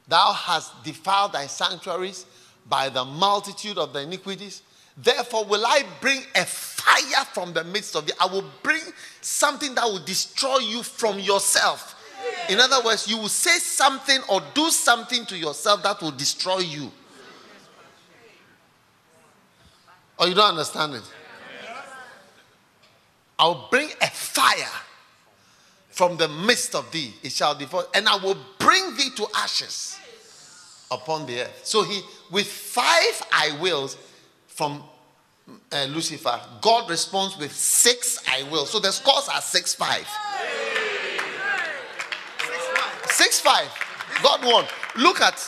[0.07, 2.25] Thou hast defiled thy sanctuaries
[2.67, 4.61] by the multitude of the iniquities.
[4.97, 6.45] Therefore, will I bring a
[6.89, 8.13] fire from the midst of thee.
[8.19, 8.81] I will bring
[9.21, 11.95] something that will destroy you from yourself.
[12.49, 16.59] In other words, you will say something or do something to yourself that will destroy
[16.59, 16.91] you.
[20.19, 21.03] Or you don't understand it?
[23.37, 24.81] I'll bring a fire
[25.89, 27.13] from the midst of thee.
[27.23, 29.97] It shall devour, and I will bring thee to ashes
[30.91, 31.61] upon the earth.
[31.63, 32.01] So he,
[32.31, 33.97] with five I wills
[34.47, 34.83] from
[35.71, 38.65] uh, Lucifer, God responds with six I will.
[38.65, 40.07] So the scores are six five.
[43.05, 43.69] Six five.
[44.21, 44.65] God won.
[44.97, 45.47] Look at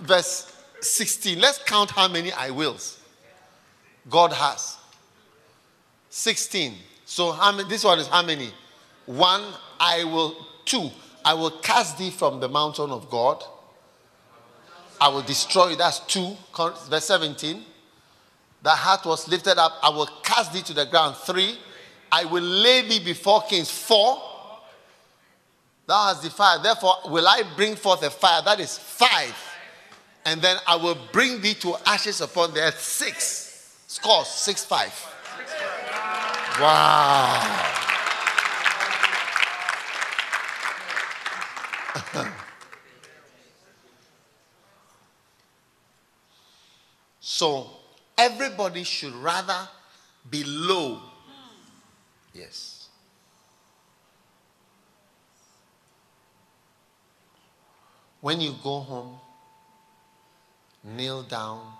[0.00, 1.40] verse 16.
[1.40, 2.95] Let's count how many I wills.
[4.08, 4.76] God has.
[6.10, 6.74] 16.
[7.04, 8.50] So how many, this one is how many?
[9.06, 9.42] One,
[9.78, 10.90] I will, two,
[11.24, 13.42] I will cast thee from the mountain of God.
[15.00, 15.76] I will destroy you.
[15.76, 16.36] That's two.
[16.88, 17.62] Verse 17.
[18.62, 19.72] The heart was lifted up.
[19.82, 21.16] I will cast thee to the ground.
[21.16, 21.58] Three.
[22.10, 23.70] I will lay thee before kings.
[23.70, 24.22] Four.
[25.86, 26.62] Thou hast defied.
[26.62, 28.42] Therefore, will I bring forth a fire.
[28.42, 29.36] That is five.
[30.24, 32.80] And then I will bring thee to ashes upon the earth.
[32.80, 33.45] Six.
[33.96, 34.92] Scores six five.
[36.60, 37.62] Wow.
[47.20, 47.68] So
[48.16, 49.68] everybody should rather
[50.30, 51.02] be low.
[52.32, 52.88] Yes.
[58.20, 59.18] When you go home,
[60.82, 61.72] kneel down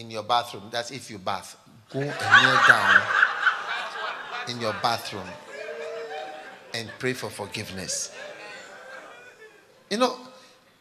[0.00, 0.64] in your bathroom.
[0.70, 1.56] That's if you bath.
[1.92, 3.02] Go and kneel down
[4.48, 5.26] in your bathroom
[6.74, 8.14] and pray for forgiveness.
[9.90, 10.16] You know,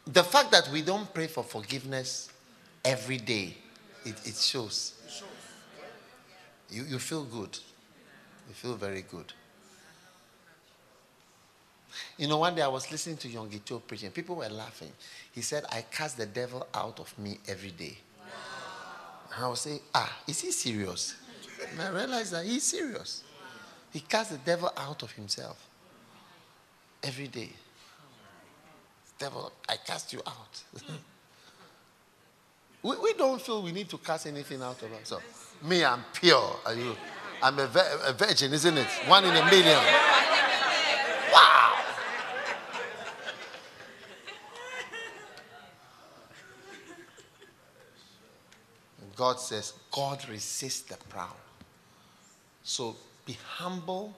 [0.06, 2.30] the fact that we don't pray for forgiveness
[2.86, 3.56] every day,
[4.06, 4.94] it, it shows.
[6.70, 7.58] You, you feel good.
[8.48, 9.34] You feel very good.
[12.18, 14.12] You know, one day I was listening to Yonggi preaching.
[14.12, 14.92] People were laughing.
[15.32, 17.98] He said, I cast the devil out of me every day.
[19.36, 21.16] And I was saying, ah, is he serious?
[21.72, 23.24] And I realized that he's serious.
[23.92, 25.68] He cast the devil out of himself
[27.04, 27.50] every day.
[29.18, 30.64] Devil, I cast you out.
[32.84, 35.54] we, we don't feel we need to cast anything out of ourselves.
[35.64, 36.56] Me, I'm pure.
[36.66, 36.96] Are you?
[37.42, 37.70] I'm a,
[38.08, 38.88] a virgin, isn't it?
[39.08, 39.80] One in a million.
[49.20, 51.36] God says, God resists the proud.
[52.64, 52.96] So
[53.26, 54.16] be humble,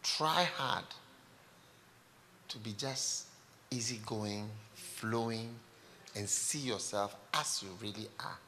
[0.00, 0.84] try hard
[2.46, 3.26] to be just
[3.72, 5.48] easygoing, flowing,
[6.14, 8.38] and see yourself as you really are.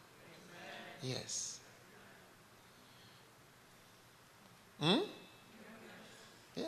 [1.03, 1.59] Yes.
[4.81, 5.01] Hmm?
[6.55, 6.67] Yeah.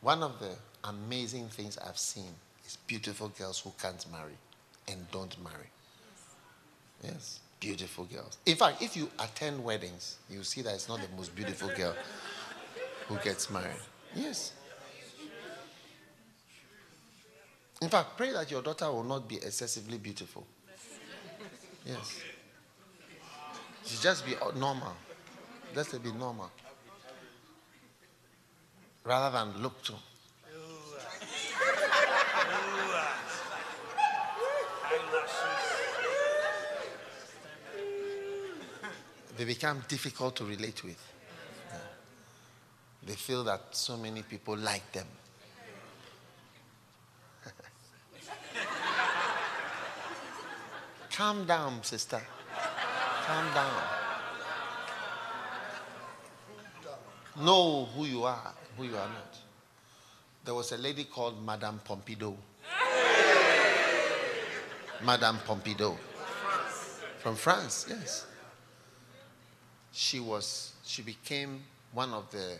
[0.00, 2.32] One of the amazing things I've seen
[2.66, 4.38] is beautiful girls who can't marry
[4.88, 5.68] and don't marry.
[7.02, 8.38] Yes, beautiful girls.
[8.46, 11.94] In fact, if you attend weddings, you see that it's not the most beautiful girl
[13.08, 13.76] who gets married.
[14.14, 14.52] Yes.
[17.80, 20.46] In fact, pray that your daughter will not be excessively beautiful.
[21.86, 22.20] Yes.
[23.86, 24.92] She just be normal.
[25.74, 26.50] Just be normal.
[29.04, 29.94] Rather than look to.
[39.40, 41.02] They become difficult to relate with.
[41.72, 41.78] Yeah.
[43.06, 45.06] They feel that so many people like them.
[51.10, 52.20] Calm down, sister.
[53.24, 53.82] Calm down.
[57.42, 59.38] Know who you are, who you are not.
[60.44, 62.36] There was a lady called Madame Pompidou.
[65.02, 65.96] Madame Pompidou.
[67.20, 68.26] From France, yes
[69.92, 71.62] she was she became
[71.92, 72.58] one of the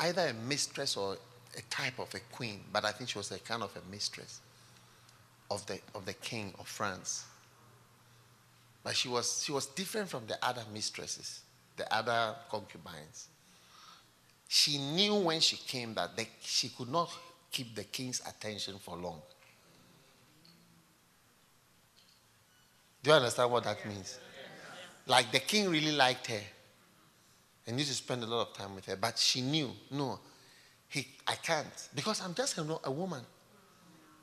[0.00, 1.16] either a mistress or
[1.56, 4.40] a type of a queen, but I think she was a kind of a mistress
[5.50, 7.24] of the of the king of France.
[8.82, 11.40] But she was she was different from the other mistresses,
[11.76, 13.28] the other concubines.
[14.48, 17.10] She knew when she came that they, she could not
[17.52, 19.20] keep the king's attention for long.
[23.02, 24.18] Do you understand what that means?
[25.10, 26.40] Like the king really liked her
[27.66, 28.94] and used to spend a lot of time with her.
[28.94, 30.20] But she knew, no,
[30.86, 33.22] he, I can't because I'm just a, a woman.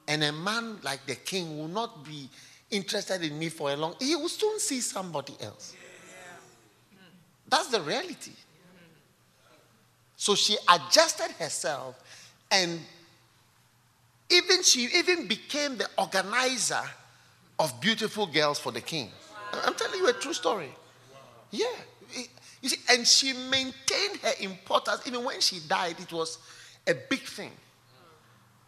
[0.07, 2.29] And a man like the king will not be
[2.71, 3.95] interested in me for a long.
[3.99, 5.75] He will soon see somebody else.
[7.49, 8.31] That's the reality.
[10.15, 12.01] So she adjusted herself
[12.49, 12.79] and
[14.29, 16.83] even she even became the organizer
[17.59, 19.11] of beautiful girls for the king.
[19.53, 20.69] I'm telling you a true story.
[21.51, 21.65] Yeah.
[22.61, 25.01] You see, and she maintained her importance.
[25.05, 26.39] Even when she died, it was
[26.87, 27.51] a big thing.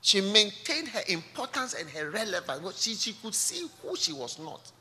[0.02, 2.82] She maintained her importance and her relevance.
[2.82, 4.72] She, she could see who she was not.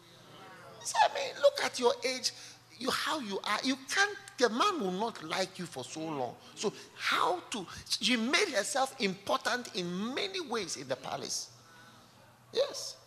[0.85, 2.33] So, I mean, look at your age,
[2.79, 3.59] you how you are.
[3.65, 6.35] You can't, the man will not like you for so long.
[6.55, 7.67] So, how to,
[8.01, 11.51] she made herself important in many ways in the palace.
[12.53, 12.98] Yes.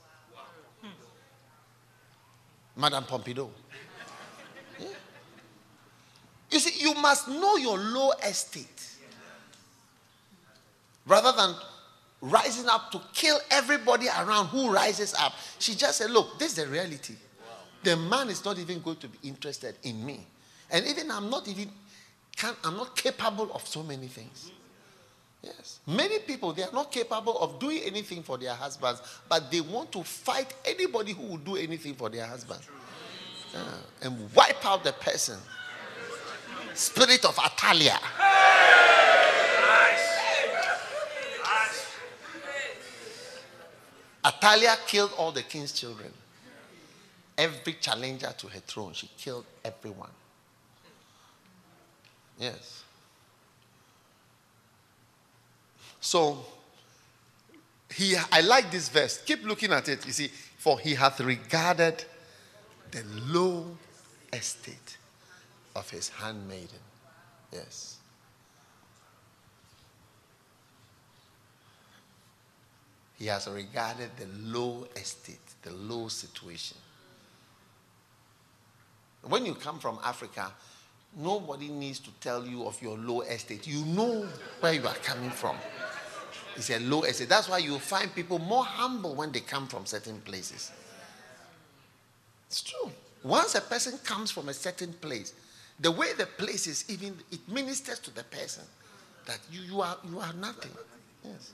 [2.81, 3.47] Madame Pompidou.
[6.49, 8.89] You see, you must know your low estate.
[11.05, 11.55] Rather than
[12.19, 16.65] rising up to kill everybody around who rises up, she just said, Look, this is
[16.65, 17.15] the reality.
[17.83, 20.25] The man is not even going to be interested in me.
[20.69, 21.69] And even I'm not even
[22.35, 24.51] can I'm not capable of so many things.
[25.43, 25.79] Yes.
[25.87, 29.91] Many people, they are not capable of doing anything for their husbands, but they want
[29.91, 32.61] to fight anybody who will do anything for their husband.
[33.53, 33.63] Yeah.
[34.03, 35.39] And wipe out the person.
[36.73, 37.99] Spirit of Athaliah.
[44.23, 46.13] Athaliah killed all the king's children.
[47.37, 50.11] Every challenger to her throne, she killed everyone.
[52.39, 52.80] Yes.
[56.01, 56.43] So
[57.93, 59.19] he I like this verse.
[59.19, 60.05] Keep looking at it.
[60.05, 62.03] You see, for he hath regarded
[62.89, 63.65] the low
[64.33, 64.97] estate
[65.75, 66.79] of his handmaiden.
[67.53, 67.97] Yes.
[73.17, 76.77] He has regarded the low estate, the low situation.
[79.21, 80.51] When you come from Africa,
[81.15, 83.67] nobody needs to tell you of your low estate.
[83.67, 84.27] You know
[84.59, 85.55] where you are coming from.
[86.55, 87.29] It's a low estate.
[87.29, 90.71] That's why you find people more humble when they come from certain places.
[92.47, 92.91] It's true.
[93.23, 95.33] Once a person comes from a certain place,
[95.79, 98.63] the way the place is, even it ministers to the person
[99.25, 100.71] that you, you are you are nothing.
[101.23, 101.53] Yes.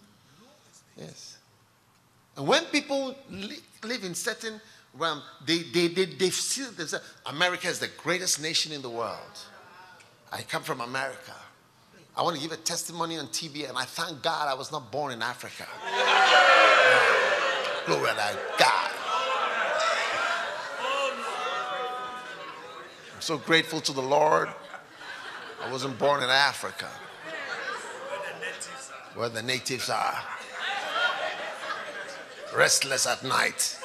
[0.98, 1.38] Yes.
[2.36, 4.60] And when people li- live in certain
[4.94, 7.06] realm, they they they they feel themselves.
[7.26, 9.38] America is the greatest nation in the world.
[10.32, 11.36] I come from America.
[12.18, 14.92] I want to give a testimony on TV, and I thank God I was not
[14.92, 15.68] born in Africa.
[17.86, 18.92] Glory to God.
[23.14, 24.50] I'm so grateful to the Lord.
[25.64, 26.90] I wasn't born in Africa,
[29.14, 30.18] where the natives are.
[32.56, 33.78] Restless at night.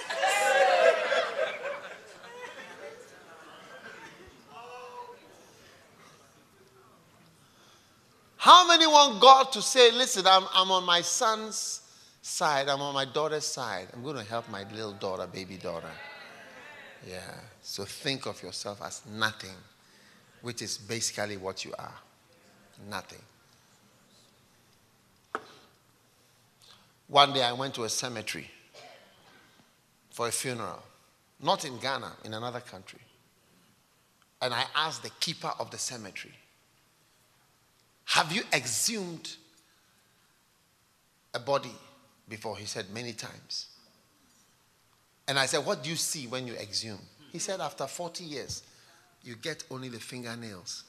[8.86, 11.80] Want God to say, listen, I'm, I'm on my son's
[12.20, 13.88] side, I'm on my daughter's side.
[13.92, 15.90] I'm going to help my little daughter, baby daughter.
[17.08, 17.20] Yeah.
[17.62, 19.56] So think of yourself as nothing,
[20.42, 21.94] which is basically what you are.
[22.88, 23.22] Nothing.
[27.08, 28.50] One day I went to a cemetery
[30.10, 30.82] for a funeral,
[31.42, 33.00] not in Ghana, in another country.
[34.40, 36.34] And I asked the keeper of the cemetery,
[38.06, 39.36] Have you exhumed
[41.34, 41.72] a body
[42.28, 42.56] before?
[42.56, 43.68] He said, Many times.
[45.28, 46.98] And I said, What do you see when you exhume?
[47.30, 48.62] He said, After 40 years,
[49.22, 50.84] you get only the fingernails.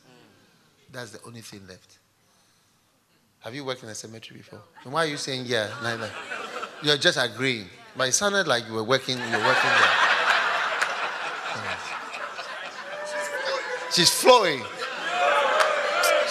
[0.91, 1.97] That's the only thing left.
[3.39, 4.61] Have you worked in a cemetery before?
[4.83, 6.09] And why are you saying, Yeah, neither?
[6.81, 7.67] You're just agreeing.
[7.95, 10.13] But it sounded like you were working, you were working there.
[13.93, 14.63] She's flowing.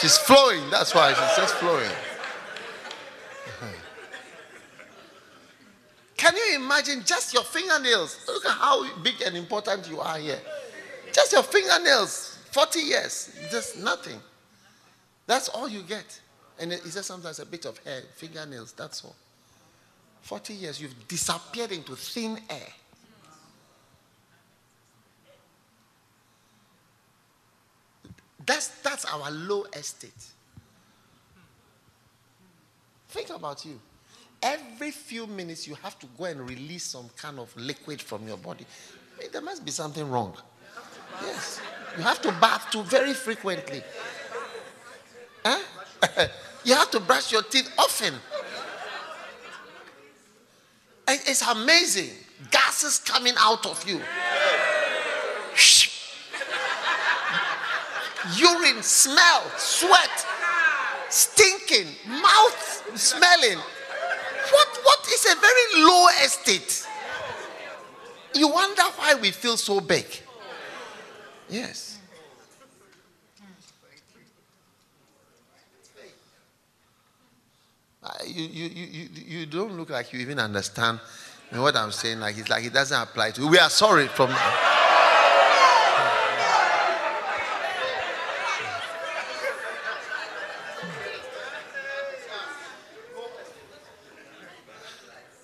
[0.03, 0.69] She's flowing.
[0.69, 1.89] That's why she's just flowing.
[6.17, 8.19] Can you imagine just your fingernails?
[8.27, 10.41] Look at how big and important you are here.
[11.13, 14.21] Just your fingernails, 40 years, just nothing.
[15.29, 16.21] That's all you get.
[16.59, 19.15] And it says sometimes a bit of hair, fingernails, that's all.
[20.23, 22.73] 40 years, you've disappeared into thin air.
[28.47, 30.27] That's, that's our low estate.
[33.09, 33.79] Think about you.
[34.43, 38.39] Every few minutes, you have to go and release some kind of liquid from your
[38.39, 38.67] body.
[39.31, 40.35] There must be something wrong.
[41.21, 41.61] Yes.
[41.97, 43.83] You have to bath too very frequently.
[45.45, 45.61] Huh?
[46.65, 48.15] you have to brush your teeth often.
[51.07, 52.11] It's amazing.
[52.51, 54.01] Gases coming out of you.
[58.37, 60.27] Urine, smell, sweat,
[61.09, 63.59] stinking, mouth smelling.
[63.59, 66.87] What, what is a very low estate?
[68.35, 70.07] You wonder why we feel so big.
[71.49, 71.99] Yes.
[78.05, 80.99] Uh, you, you, you, you don't look like you even understand
[81.53, 82.19] what I'm saying.
[82.19, 83.49] Like it's like it doesn't apply to you.
[83.49, 84.35] We are sorry from.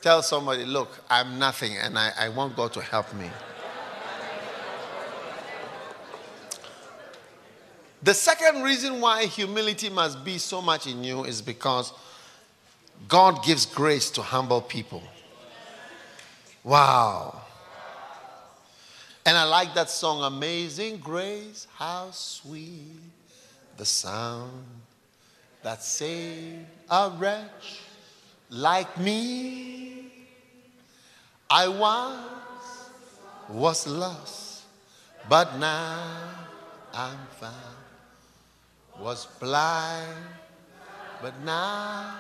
[0.09, 3.31] Tell somebody, look, I'm nothing and I, I want God to help me.
[8.03, 11.93] The second reason why humility must be so much in you is because
[13.07, 15.03] God gives grace to humble people.
[16.65, 17.43] Wow.
[19.27, 22.99] And I like that song, Amazing Grace, how sweet
[23.77, 24.65] the sound
[25.63, 27.83] that saved a wretch
[28.51, 29.98] like me.
[31.51, 32.91] I once
[33.49, 34.65] was lost,
[35.31, 36.29] but now
[36.93, 37.55] I'm found.
[39.01, 40.27] Was blind,
[41.23, 42.15] but now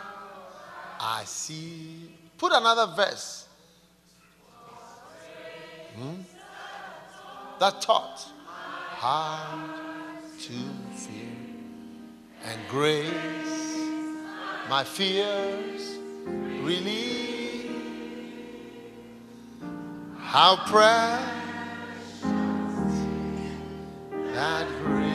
[0.99, 2.14] I see.
[2.39, 3.47] Put another verse.
[5.95, 6.22] Hmm?
[7.61, 8.24] That taught
[8.97, 9.68] how
[10.39, 10.53] to
[10.95, 11.29] fear
[12.45, 13.76] and grace
[14.70, 15.99] my fears
[16.62, 17.28] relieve.
[20.31, 21.24] How precious
[24.35, 25.09] that grace.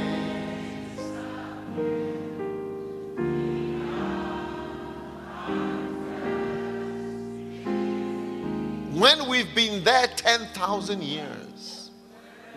[8.99, 11.91] When we've been there 10,000 years,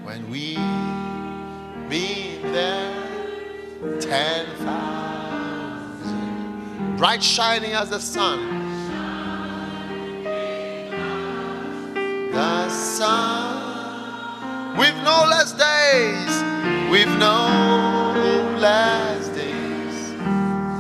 [0.03, 0.57] when we've
[1.91, 2.95] been there
[4.01, 8.56] 10,000, bright shining as the sun,
[12.37, 13.57] the sun,
[14.77, 16.43] with no less days,
[16.91, 17.49] with no
[18.61, 20.13] less days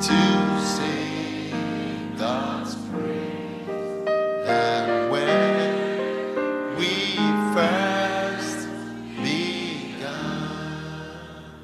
[0.06, 0.18] to
[0.60, 4.04] sing God's praise
[4.44, 7.16] than when we
[7.54, 8.68] first
[9.16, 10.50] began.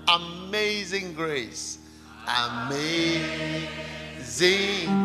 [0.08, 1.76] Amazing grace,
[2.26, 3.50] amazing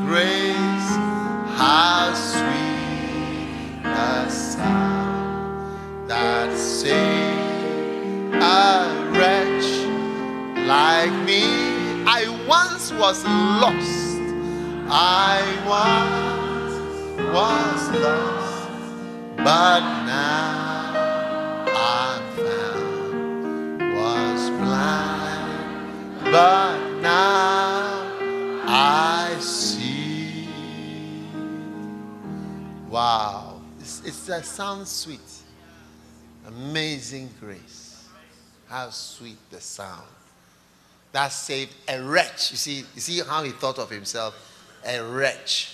[0.05, 0.89] grace,
[12.97, 14.17] was lost.
[14.89, 16.73] I once
[17.31, 18.69] was lost,
[19.37, 20.93] but now
[21.75, 23.93] I'm found.
[23.95, 28.17] Was blind, but now
[28.65, 30.49] I see.
[32.89, 35.19] Wow, it's, it's, that sounds sweet.
[36.47, 38.07] Amazing grace.
[38.67, 40.16] How sweet the sound.
[41.11, 42.51] That saved a wretch.
[42.51, 44.35] You see, you see how he thought of himself?
[44.85, 45.73] A wretch.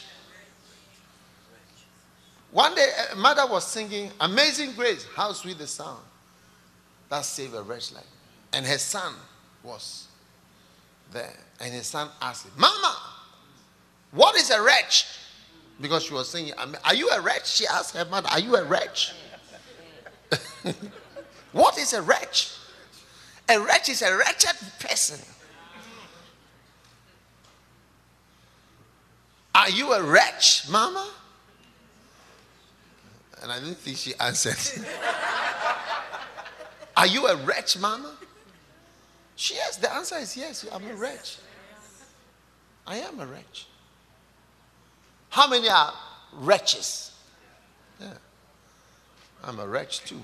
[2.51, 6.03] One day, a mother was singing, Amazing Grace, how sweet the sound.
[7.09, 8.05] That saved a wretch like.
[8.53, 9.15] And her son
[9.63, 10.07] was
[11.11, 11.33] there.
[11.59, 12.95] And his son asked him, Mama,
[14.11, 15.07] what is a wretch?
[15.81, 16.53] Because she was singing,
[16.85, 17.47] Are you a wretch?
[17.47, 19.13] She asked her mother, Are you a wretch?
[21.51, 22.52] what is a wretch?
[23.49, 25.19] A wretch is a wretched person.
[29.55, 31.09] Are you a wretch, mama?
[33.41, 34.85] And I didn't think she answered.
[36.97, 38.15] Are you a wretch, mama?
[39.35, 41.37] She yes, the answer is yes, I'm a wretch.
[42.85, 43.67] I am a wretch.
[45.29, 45.93] How many are
[46.33, 47.11] wretches?
[47.99, 48.13] Yeah.
[49.43, 50.21] I'm a wretch too.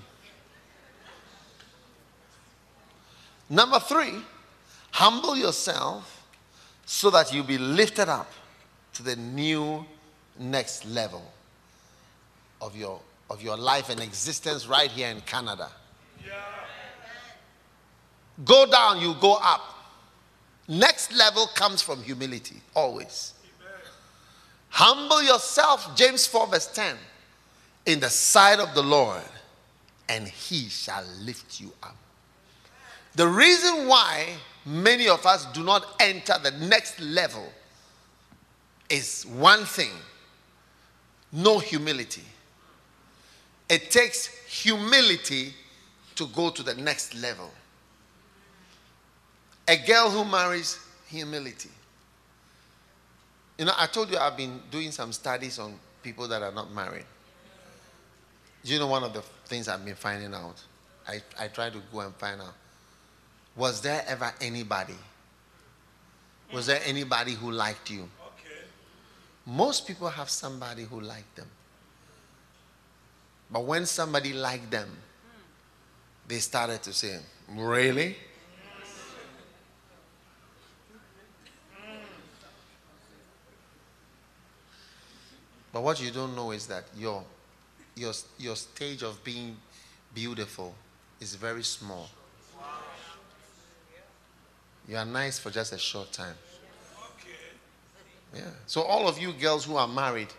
[3.49, 4.13] Number three,
[4.91, 6.23] humble yourself
[6.85, 8.31] so that you be lifted up
[8.93, 9.85] to the new
[10.37, 11.23] next level
[12.61, 15.69] of your, of your life and existence right here in Canada.
[16.23, 16.33] Yeah.
[18.45, 19.61] Go down, you go up.
[20.67, 23.33] Next level comes from humility, always.
[24.69, 26.95] Humble yourself, James 4, verse 10,
[27.87, 29.23] in the sight of the Lord,
[30.07, 31.95] and he shall lift you up.
[33.15, 34.35] The reason why
[34.65, 37.51] many of us do not enter the next level
[38.89, 39.91] is one thing
[41.31, 42.23] no humility.
[43.69, 45.53] It takes humility
[46.15, 47.51] to go to the next level.
[49.67, 51.69] A girl who marries humility.
[53.59, 56.73] You know, I told you I've been doing some studies on people that are not
[56.73, 57.05] married.
[58.63, 60.61] You know one of the things I've been finding out?
[61.07, 62.55] I, I try to go and find out.
[63.55, 64.95] Was there ever anybody?
[66.53, 68.09] Was there anybody who liked you?
[69.45, 71.47] Most people have somebody who liked them.
[73.51, 74.89] But when somebody liked them,
[76.27, 77.19] they started to say,
[77.49, 78.15] Really?
[85.71, 87.23] But what you don't know is that your,
[87.95, 89.55] your, your stage of being
[90.13, 90.73] beautiful
[91.19, 92.09] is very small.
[94.89, 96.33] You are nice for just a short time.
[98.33, 98.41] Yeah.
[98.65, 100.29] So all of you girls who are married,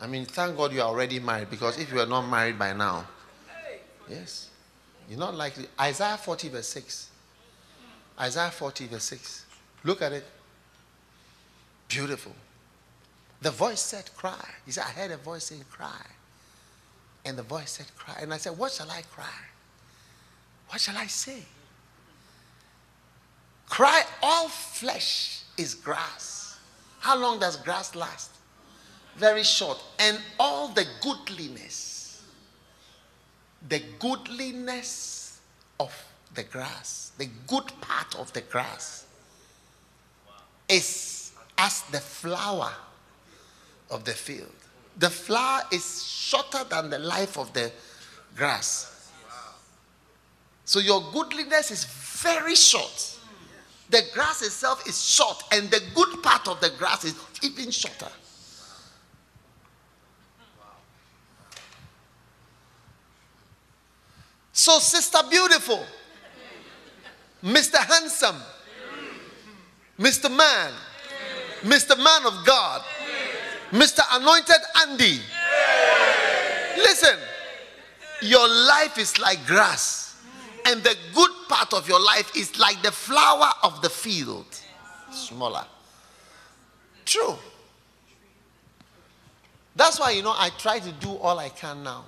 [0.00, 2.72] I mean, thank God you are already married because if you are not married by
[2.72, 3.04] now,
[4.08, 4.50] yes,
[5.10, 5.66] you're not likely.
[5.80, 7.10] Isaiah 40 verse 6.
[8.20, 9.44] Isaiah 40 verse 6.
[9.82, 10.24] Look at it.
[11.88, 12.34] Beautiful.
[13.42, 14.48] The voice said, cry.
[14.66, 16.06] He said, I heard a voice saying, cry.
[17.24, 18.18] And the voice said, cry.
[18.20, 19.26] And I said, what shall I cry?
[20.68, 21.42] What shall I say?
[23.68, 26.58] Cry, all flesh is grass.
[27.00, 28.30] How long does grass last?
[29.16, 29.82] Very short.
[29.98, 31.98] And all the goodliness
[33.66, 35.40] the goodliness
[35.80, 35.92] of
[36.34, 39.06] the grass, the good part of the grass,
[40.68, 42.72] is as the flower
[43.90, 44.52] of the field.
[44.98, 47.72] The flower is shorter than the life of the
[48.36, 49.10] grass.
[50.64, 53.17] So your goodliness is very short.
[53.90, 58.08] The grass itself is short, and the good part of the grass is even shorter.
[64.52, 65.86] So, Sister Beautiful,
[67.42, 67.76] Mr.
[67.76, 68.36] Handsome,
[69.98, 70.30] Mr.
[70.30, 70.72] Man,
[71.62, 71.96] Mr.
[71.96, 72.82] Man of God,
[73.70, 74.00] Mr.
[74.12, 75.20] Anointed Andy.
[76.76, 77.16] Listen,
[78.20, 80.07] your life is like grass,
[80.66, 84.46] and the good part of your life is like the flower of the field.
[85.10, 85.64] Smaller.
[87.04, 87.36] True.
[89.74, 92.04] That's why, you know, I try to do all I can now.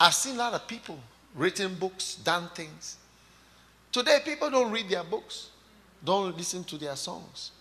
[0.00, 0.98] I've seen a lot of people
[1.34, 2.96] written books, done things.
[3.92, 5.50] Today, people don't read their books,
[6.04, 7.52] don't listen to their songs.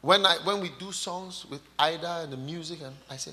[0.00, 3.32] When, I, when we do songs with Ida and the music, and I say,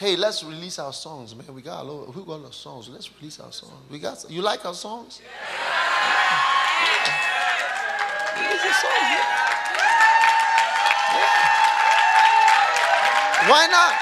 [0.00, 1.54] hey, let's release our songs, man.
[1.54, 2.88] We got a lot, we got a lot of songs.
[2.88, 3.74] Let's release our songs.
[3.90, 5.20] We got, you like our songs?
[5.22, 5.28] Yeah.
[8.40, 9.26] Release the songs, yeah.
[11.16, 11.50] yeah.
[13.50, 13.94] Why not?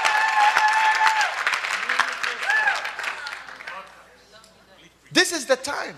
[5.11, 5.97] This is the time.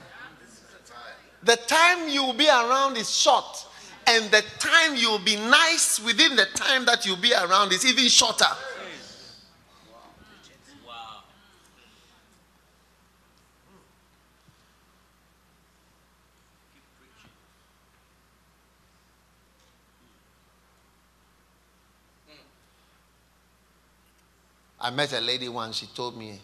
[1.43, 3.67] The time you will be around is short,
[4.07, 7.85] and the time you will be nice within the time that you'll be around is
[7.85, 8.47] even shorter.
[24.81, 26.39] I met a lady once, she told me,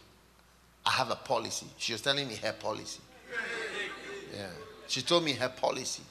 [0.85, 1.65] I have a policy.
[1.77, 3.01] She was telling me her policy.
[4.33, 4.45] Yeah.
[4.87, 6.03] She told me her policy.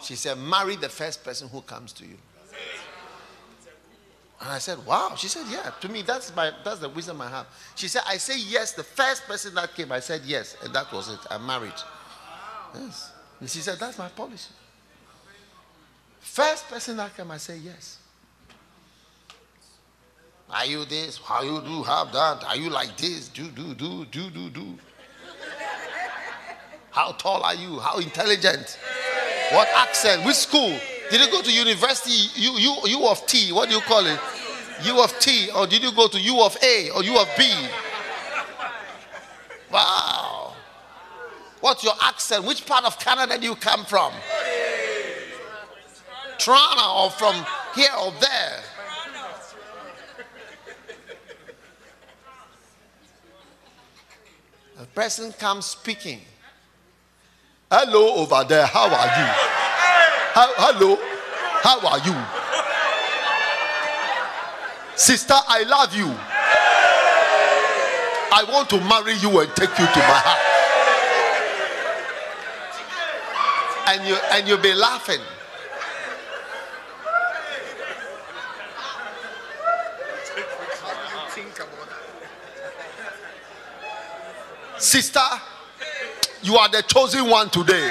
[0.00, 2.16] She said, marry the first person who comes to you.
[4.40, 5.14] And I said, wow.
[5.16, 5.70] She said, yeah.
[5.80, 7.46] To me, that's my that's the wisdom I have.
[7.74, 8.72] She said, I say yes.
[8.72, 10.56] The first person that came, I said yes.
[10.62, 11.20] And that was it.
[11.30, 11.72] I married.
[12.74, 13.12] Yes.
[13.40, 14.52] And she said, that's my policy.
[16.20, 17.98] First person that came, I say yes.
[20.50, 21.18] Are you this?
[21.18, 22.44] How you do have that?
[22.44, 23.28] Are you like this?
[23.28, 24.78] Do, do, do, do, do, do.
[26.90, 27.78] How tall are you?
[27.80, 28.78] How intelligent?
[29.50, 30.24] What accent?
[30.24, 30.78] Which school?
[31.10, 32.30] Did you go to university?
[32.40, 33.52] You, you, U of T.
[33.52, 34.18] What do you call it?
[34.84, 35.50] U of T.
[35.56, 37.52] Or did you go to U of A or U of B?
[39.72, 40.54] Wow.
[41.60, 42.44] What's your accent?
[42.44, 44.12] Which part of Canada do you come from?
[46.38, 47.34] Toronto or from
[47.74, 48.43] here or there?
[54.80, 56.20] A person comes speaking.
[57.70, 59.26] Hello over there, how are you?
[60.34, 60.98] How, hello,
[61.62, 62.14] how are you?
[64.96, 66.06] Sister, I love you.
[68.36, 70.50] I want to marry you and take you to my house.
[73.86, 75.20] And you and you'll be laughing.
[84.84, 85.18] Sister,
[86.42, 87.88] you are the chosen one today.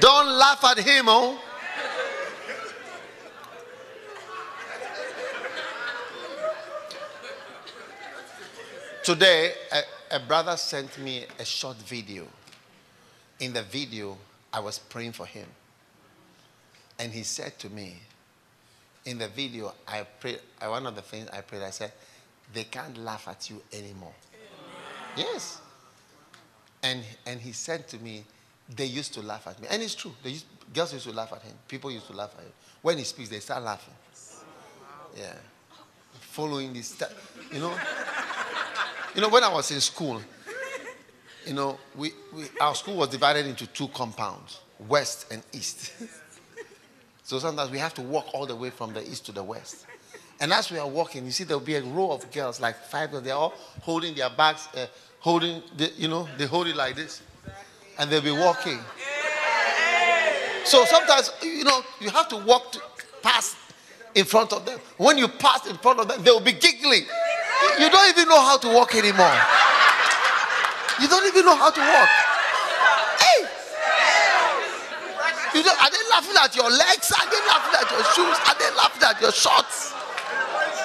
[0.00, 1.38] Don't laugh at him, oh.
[9.04, 12.26] Today, a, a, brother sent me a short video.
[13.38, 14.16] In the video,
[14.50, 15.46] I was praying for him.
[16.98, 17.96] And he said to me,
[19.04, 21.92] in the video, I prayed, one of the things I prayed, I said,
[22.54, 24.14] they can't laugh at you anymore.
[25.16, 25.60] Yes.
[26.82, 28.24] And, and he said to me,
[28.74, 29.66] they used to laugh at me.
[29.70, 30.12] And it's true.
[30.24, 31.54] Used, girls used to laugh at him.
[31.68, 32.52] People used to laugh at him.
[32.82, 33.94] When he speaks, they start laughing.
[35.16, 35.34] Yeah.
[36.20, 37.36] Following this, stuff.
[37.52, 37.76] you know.
[39.14, 40.22] You know, when I was in school,
[41.44, 45.92] you know, we, we, our school was divided into two compounds, west and east.
[47.24, 49.86] so sometimes we have to walk all the way from the east to the west.
[50.40, 53.10] And as we are walking, you see there'll be a row of girls, like five
[53.10, 54.86] of them, they're all holding their bags, uh,
[55.18, 57.20] holding, the, you know, they hold it like this.
[57.98, 58.78] And they'll be walking.
[60.64, 62.80] So sometimes, you know, you have to walk to,
[63.22, 63.56] past
[64.14, 64.80] in front of them.
[64.96, 67.04] When you pass in front of them, they'll be giggling.
[67.78, 69.36] You don't even know how to walk anymore.
[71.00, 72.08] You don't even know how to walk.
[73.20, 73.46] Hey!
[75.54, 77.12] You know, are they laughing at your legs?
[77.12, 78.38] Are they laughing at your shoes?
[78.48, 79.92] Are they laughing at your shorts?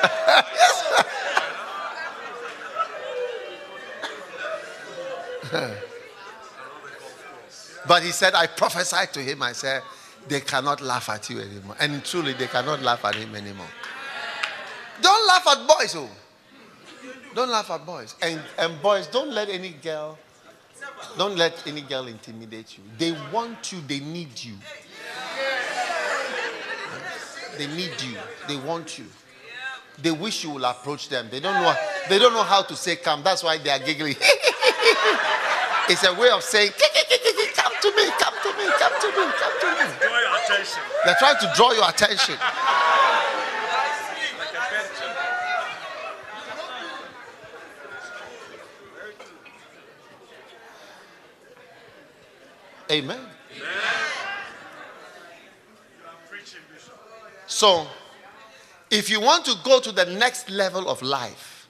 [7.88, 9.82] but he said, I prophesied to him, I said,
[10.28, 11.76] they cannot laugh at you anymore.
[11.80, 13.68] And truly, they cannot laugh at him anymore.
[15.02, 16.10] Don't laugh at boys, oh.
[17.34, 18.16] Don't laugh at boys.
[18.22, 20.18] And, and boys, don't let any girl,
[21.18, 22.84] don't let any girl intimidate you.
[22.98, 24.56] They want you, they need you.
[27.58, 29.06] They need you, they want you.
[30.02, 31.28] They wish you will approach them.
[31.32, 31.74] They don't know.
[32.10, 33.24] They don't know how to say come.
[33.24, 34.16] That's why they are giggling.
[35.90, 36.72] it's a way of saying
[37.56, 39.86] come to me, come to me, come to me, come to me.
[40.02, 40.82] Draw your attention.
[41.06, 42.38] They're trying to draw your attention.
[52.92, 53.20] Amen.
[57.48, 57.88] So,
[58.90, 61.68] if you want to go to the next level of life,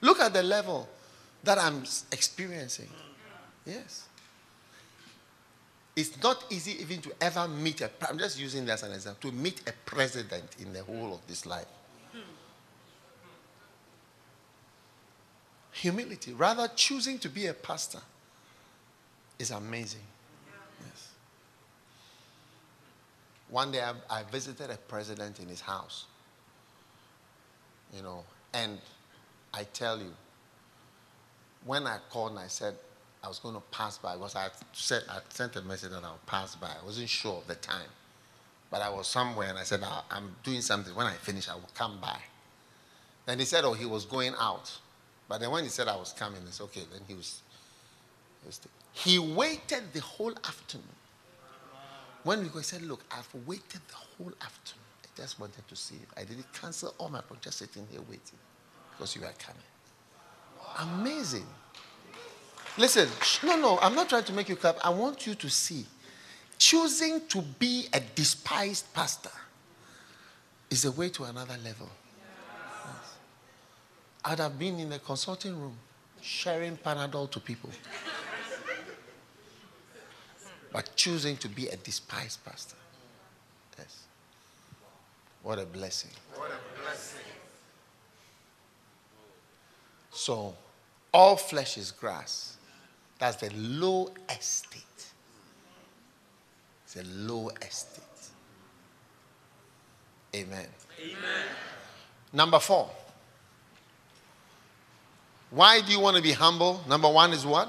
[0.00, 0.88] look at the level
[1.44, 1.82] that I'm
[2.12, 2.88] experiencing.
[3.66, 4.08] Yes.
[5.94, 9.30] It's not easy even to ever meet a, I'm just using that as an example,
[9.30, 11.66] to meet a president in the whole of this life.
[15.72, 18.00] Humility, rather choosing to be a pastor,
[19.38, 20.00] is amazing.
[20.86, 21.08] Yes.
[23.52, 26.06] One day I, I visited a president in his house,
[27.94, 28.24] you know,
[28.54, 28.78] and
[29.52, 30.10] I tell you,
[31.66, 32.74] when I called and I said
[33.22, 36.18] I was going to pass by, because I said I sent a message that I'll
[36.24, 36.68] pass by.
[36.68, 37.90] I wasn't sure of the time,
[38.70, 40.94] but I was somewhere and I said ah, I'm doing something.
[40.94, 42.20] When I finish, I will come by.
[43.26, 44.72] And he said, oh, he was going out.
[45.28, 46.84] But then when he said I was coming, it's okay.
[46.90, 47.42] Then he was,
[48.42, 48.60] he was
[48.94, 50.88] he waited the whole afternoon.
[52.24, 54.84] When we go, he said, Look, I've waited the whole afternoon.
[55.04, 56.06] I just wanted to see you.
[56.16, 58.38] I didn't cancel all my plans, just sitting here waiting
[58.90, 59.62] because you are coming.
[61.00, 61.46] Amazing.
[62.78, 63.08] Listen,
[63.44, 64.78] no, no, I'm not trying to make you clap.
[64.84, 65.84] I want you to see.
[66.58, 69.30] Choosing to be a despised pastor
[70.70, 71.90] is a way to another level.
[72.16, 73.14] Yes.
[74.24, 75.76] I'd have been in a consulting room
[76.22, 77.68] sharing Panadol to people
[80.72, 82.76] but choosing to be a despised pastor.
[83.78, 84.04] Yes.
[85.42, 86.10] What a blessing.
[86.34, 87.20] What a blessing.
[90.10, 90.54] So,
[91.12, 92.56] all flesh is grass.
[93.18, 94.82] That's the low estate.
[96.84, 98.02] It's a low estate.
[100.34, 100.66] Amen.
[101.00, 101.46] Amen.
[102.32, 102.90] Number four.
[105.50, 106.80] Why do you want to be humble?
[106.88, 107.68] Number one is what?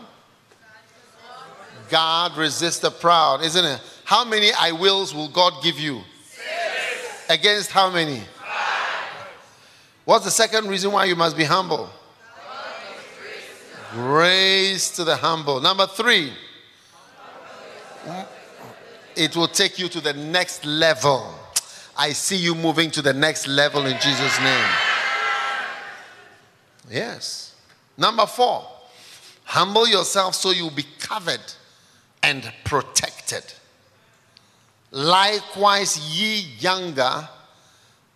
[1.94, 3.80] God resists the proud, isn't it?
[4.04, 6.02] How many I wills will God give you?
[6.24, 7.30] Six.
[7.30, 8.18] Against how many?
[8.18, 9.28] Five.
[10.04, 11.88] What's the second reason why you must be humble?
[13.92, 15.62] Grace to the humble.
[15.62, 16.34] Number three,
[19.16, 21.32] it will take you to the next level.
[21.96, 24.70] I see you moving to the next level in Jesus' name.
[26.90, 27.54] Yes.
[27.96, 28.68] Number four,
[29.44, 31.54] humble yourself so you'll be covered
[32.24, 33.44] and protected.
[34.92, 37.28] Likewise, ye younger,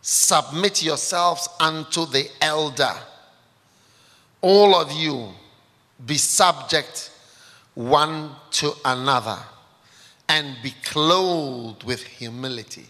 [0.01, 2.93] submit yourselves unto the elder.
[4.41, 5.29] All of you
[6.05, 7.11] be subject
[7.73, 9.37] one to another
[10.29, 12.85] and be clothed with humility.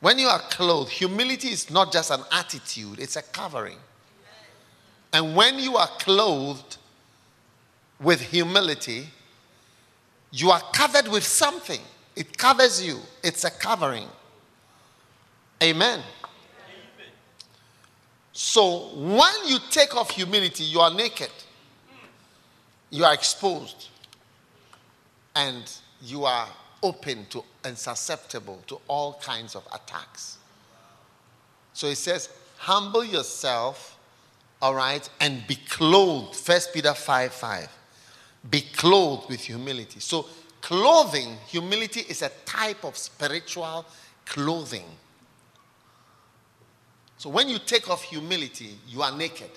[0.00, 3.78] When you are clothed, humility is not just an attitude, it's a covering.
[5.12, 6.76] And when you are clothed
[8.00, 9.08] with humility,
[10.34, 11.80] you are covered with something.
[12.16, 14.08] It covers you, it's a covering.
[15.62, 16.00] Amen.
[18.32, 21.30] So when you take off humility, you are naked,
[22.90, 23.90] you are exposed,
[25.36, 25.62] and
[26.02, 26.48] you are
[26.82, 30.38] open to and susceptible to all kinds of attacks.
[31.74, 33.96] So it says, humble yourself,
[34.60, 36.34] all right, and be clothed.
[36.34, 37.68] First Peter 5 5
[38.50, 40.00] be clothed with humility.
[40.00, 40.26] So,
[40.60, 43.86] clothing, humility is a type of spiritual
[44.26, 44.84] clothing.
[47.18, 49.50] So, when you take off humility, you are naked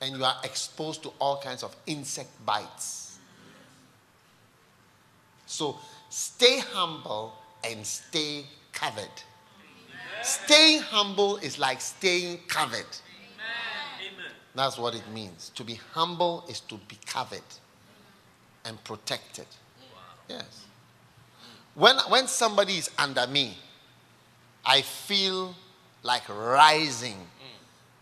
[0.00, 3.18] and you are exposed to all kinds of insect bites.
[5.46, 5.78] So,
[6.10, 7.34] stay humble
[7.64, 9.04] and stay covered.
[10.22, 12.84] Staying humble is like staying covered.
[14.56, 15.52] That's what it means.
[15.54, 17.42] To be humble is to be covered
[18.64, 19.46] and protected.
[20.28, 20.64] Yes.
[21.74, 23.56] When, when somebody is under me,
[24.64, 25.54] I feel
[26.02, 27.18] like rising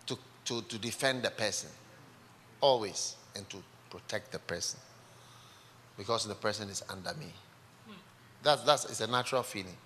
[0.06, 1.70] to, to, to defend the person.
[2.60, 3.58] always, and to
[3.90, 4.80] protect the person
[5.98, 7.32] because the person is under me.
[8.42, 9.76] That's, that's it's a natural feeling.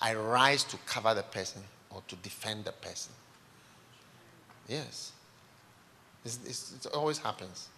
[0.00, 3.12] I rise to cover the person or to defend the person.
[4.68, 5.12] Yes.
[6.26, 7.68] It's, it's, it always happens.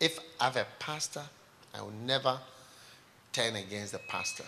[0.00, 1.22] If I have a pastor,
[1.72, 2.40] I will never
[3.32, 4.46] turn against the pastor.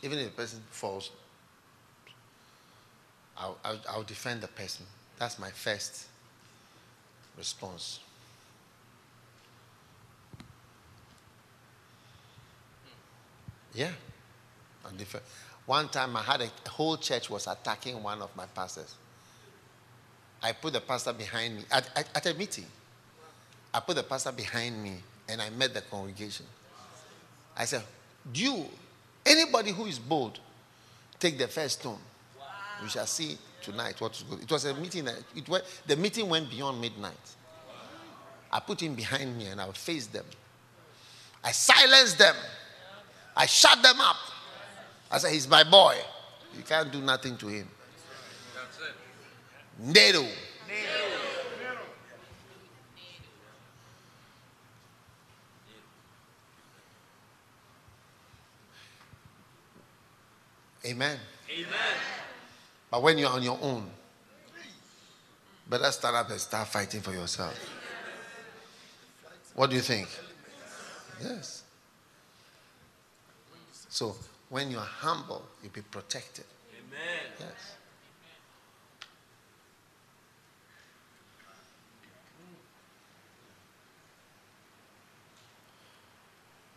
[0.00, 1.10] Even if the person falls,
[3.36, 4.86] I'll, I'll, I'll defend the person.
[5.18, 6.06] That's my first
[7.36, 7.98] response.
[13.74, 13.90] Yeah.
[15.66, 18.94] One time I had a, a whole church was attacking one of my pastors.
[20.42, 22.66] I put the pastor behind me at, at, at a meeting.
[23.72, 24.96] I put the pastor behind me
[25.28, 26.46] and I met the congregation.
[27.56, 27.82] I said,
[28.32, 28.64] Do you,
[29.24, 30.40] anybody who is bold,
[31.18, 31.98] take the first stone.
[32.82, 34.42] We shall see tonight what is good.
[34.42, 37.12] It was a meeting, that- it the meeting went beyond midnight.
[38.52, 40.24] I put him behind me and I faced them.
[41.44, 42.34] I silenced them.
[43.36, 44.16] I shut them up.
[45.10, 45.96] I said, He's my boy.
[46.56, 47.68] You can't do nothing to him.
[49.82, 50.26] Nedo.
[60.84, 61.18] Amen.
[61.50, 61.68] Amen.
[62.90, 63.90] But when you're on your own,
[65.68, 67.54] better stand up and start fighting for yourself.
[69.54, 70.08] What do you think?
[71.22, 71.62] Yes.
[73.88, 74.16] So
[74.48, 76.44] when you're humble, you'll be protected.
[76.72, 77.32] Amen.
[77.38, 77.79] Yes.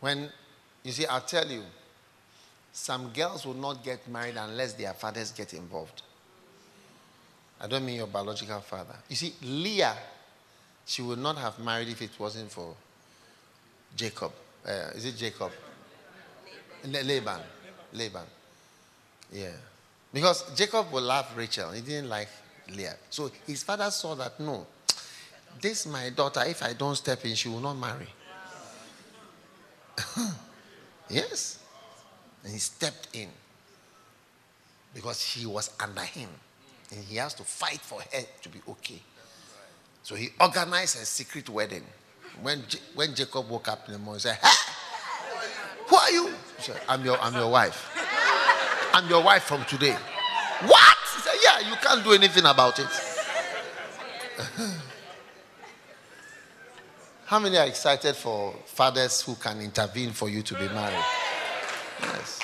[0.04, 0.28] When
[0.82, 1.62] you see, I'll tell you,
[2.74, 6.02] some girls will not get married unless their fathers get involved.
[7.58, 8.96] I don't mean your biological father.
[9.08, 9.96] You see, Leah,
[10.84, 12.74] she would not have married if it wasn't for
[13.96, 14.32] Jacob.
[14.66, 15.52] Uh, is it Jacob?
[16.84, 17.40] La- Laban.
[17.94, 18.26] Laban.
[19.32, 19.52] Yeah.
[20.12, 21.70] Because Jacob will love Rachel.
[21.70, 22.28] He didn't like
[22.76, 22.96] Leah.
[23.08, 24.66] So his father saw that no,
[25.62, 28.08] this my daughter, if I don't step in, she will not marry.
[31.08, 31.58] yes.
[32.42, 33.28] And he stepped in
[34.94, 36.28] because she was under him.
[36.92, 39.00] And he has to fight for her to be okay.
[40.02, 41.84] So he organized a secret wedding.
[42.42, 44.72] When, J- when Jacob woke up in the morning, he said, Hey,
[45.86, 46.26] who are you?
[46.28, 47.90] He said, I'm your, I'm your wife.
[48.92, 49.96] I'm your wife from today.
[50.66, 50.96] What?
[51.14, 52.86] He said, Yeah, you can't do anything about it.
[57.26, 61.04] How many are excited for fathers who can intervene for you to be married?
[62.00, 62.40] Yes.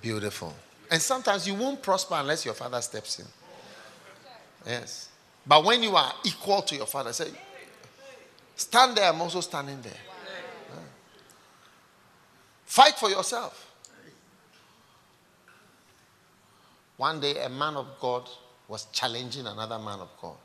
[0.00, 0.54] Beautiful.
[0.90, 3.26] And sometimes you won't prosper unless your father steps in.
[4.66, 5.08] Yes.
[5.46, 7.28] But when you are equal to your father, say,
[8.56, 9.92] stand there, I'm also standing there.
[9.92, 10.80] Yeah.
[12.64, 13.70] Fight for yourself.
[16.96, 18.28] One day, a man of God
[18.68, 20.36] was challenging another man of God.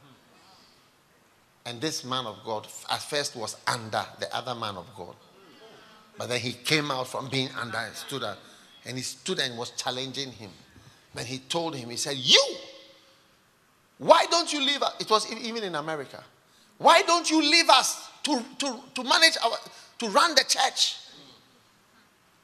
[1.67, 5.13] And this man of God, at first, was under the other man of God.
[6.17, 8.37] But then he came out from being under and stood up.
[8.85, 10.49] And he stood and was challenging him.
[11.13, 12.41] Then he told him, he said, You,
[13.97, 14.93] why don't you leave us?
[15.01, 16.23] It was even in America.
[16.77, 19.57] Why don't you leave us to, to, to manage our,
[19.99, 20.95] to run the church?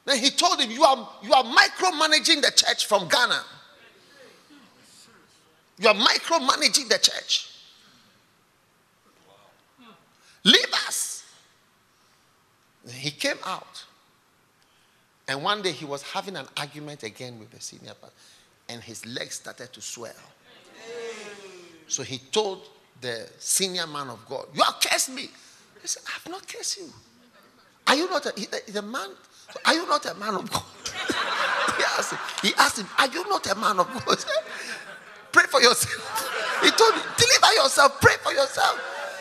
[0.03, 3.41] Then he told him, You are, you are micromanaging the church from Ghana.
[5.79, 7.51] You are micromanaging the church.
[10.43, 11.23] Leave us.
[12.89, 13.85] He came out.
[15.27, 18.15] And one day he was having an argument again with the senior pastor,
[18.67, 20.11] and his legs started to swell.
[21.87, 22.67] So he told
[22.99, 25.29] the senior man of God, You have cursed me.
[25.81, 26.89] He said, I have not cursed you.
[27.87, 29.09] Are you not a, he- the man?
[29.65, 30.63] Are you not a man of God?
[31.77, 34.17] he, asked him, he asked him, Are you not a man of God?
[35.31, 36.39] Pray for yourself.
[36.63, 38.79] He told him, Deliver yourself, pray for yourself.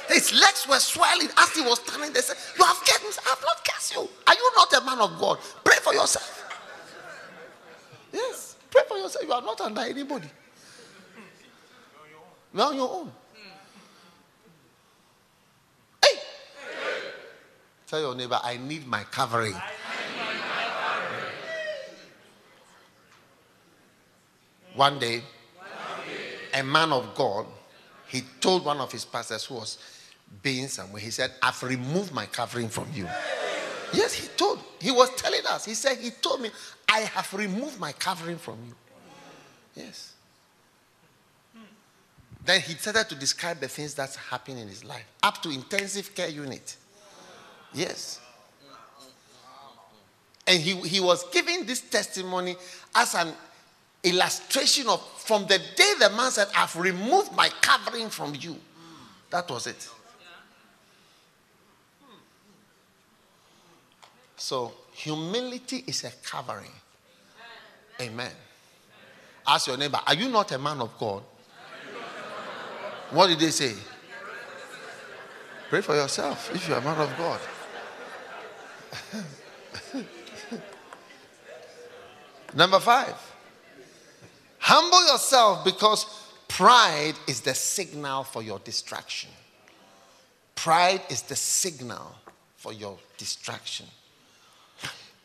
[0.09, 3.09] His legs were swelling as he was standing They said, You have cursed me.
[3.27, 4.09] I have not cursed you.
[4.27, 5.39] Are you not a man of God?
[5.65, 6.39] Pray for yourself.
[8.13, 9.25] Yes, pray for yourself.
[9.25, 10.29] You are not under anybody.
[12.55, 13.13] You are on your own.
[16.03, 16.19] Hey!
[17.87, 19.55] Tell your neighbor, I need my covering.
[24.75, 25.23] One day,
[26.55, 27.47] a man of God,
[28.13, 29.79] he told one of his pastors who was
[30.43, 33.09] being somewhere, he said, I've removed my covering from you.
[33.95, 36.51] Yes, he told, he was telling us, he said, he told me,
[36.91, 38.75] I have removed my covering from you.
[39.75, 40.13] Yes.
[42.45, 46.15] Then he started to describe the things that's happened in his life, up to intensive
[46.15, 46.77] care unit.
[47.73, 48.21] Yes.
[50.47, 52.57] And he, he was giving this testimony
[52.95, 53.33] as an
[54.03, 58.57] illustration of from the day the man said, I've removed my covering from you.
[59.31, 59.89] That was it.
[64.37, 66.73] So, humility is a covering.
[68.01, 68.33] Amen.
[69.47, 71.23] Ask your neighbor, Are you not a man of God?
[73.11, 73.75] What did they say?
[75.69, 77.41] Pray for yourself if you're a man of God.
[82.55, 83.15] Number five,
[84.63, 86.07] humble yourself because
[86.49, 89.31] pride is the signal for your distraction.
[90.55, 92.15] Pride is the signal
[92.57, 93.87] for your distraction.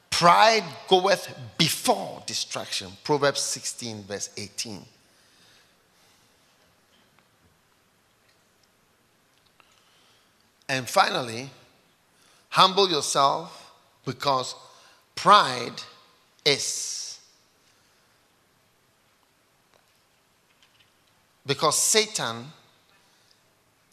[0.09, 2.91] Pride goeth before distraction.
[3.03, 4.83] Proverbs 16, verse 18.
[10.69, 11.49] And finally,
[12.49, 13.71] humble yourself
[14.05, 14.55] because
[15.15, 15.81] pride
[16.43, 17.06] is.
[21.47, 22.45] Because Satan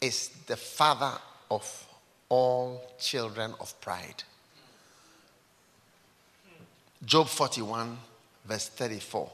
[0.01, 1.13] is the father
[1.49, 1.87] of
[2.27, 4.23] all children of pride.
[7.05, 7.97] Job 41,
[8.45, 9.31] verse 34.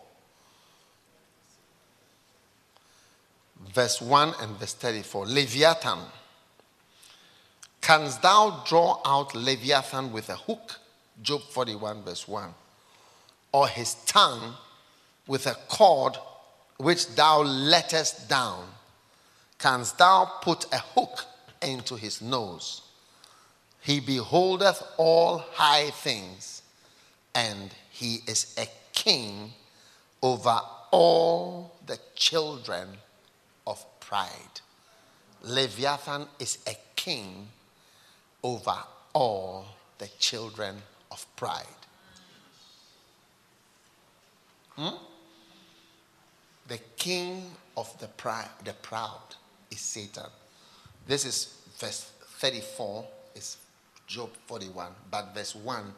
[3.74, 5.26] Verse 1 and verse 34.
[5.26, 6.00] Leviathan.
[7.82, 10.80] Canst thou draw out Leviathan with a hook?
[11.24, 12.54] Job 41, verse 1.
[13.52, 14.54] Or his tongue
[15.26, 16.18] with a cord
[16.82, 18.66] which thou lettest down?
[19.60, 21.26] Canst thou put a hook
[21.62, 22.82] into his nose?
[23.82, 26.62] He beholdeth all high things,
[27.36, 29.54] and he is a king
[30.22, 30.60] over
[30.92, 32.88] all the children
[33.66, 34.62] of pride.
[35.44, 37.48] Leviathan is a king
[38.44, 38.76] over
[39.14, 39.66] all
[39.98, 41.66] the children of pride.
[44.76, 45.11] Hmm?
[46.68, 49.36] The king of the pride, the proud
[49.70, 50.30] is Satan.
[51.08, 53.06] This is verse 34,
[53.36, 53.58] is
[54.08, 55.94] Job 41, but verse 1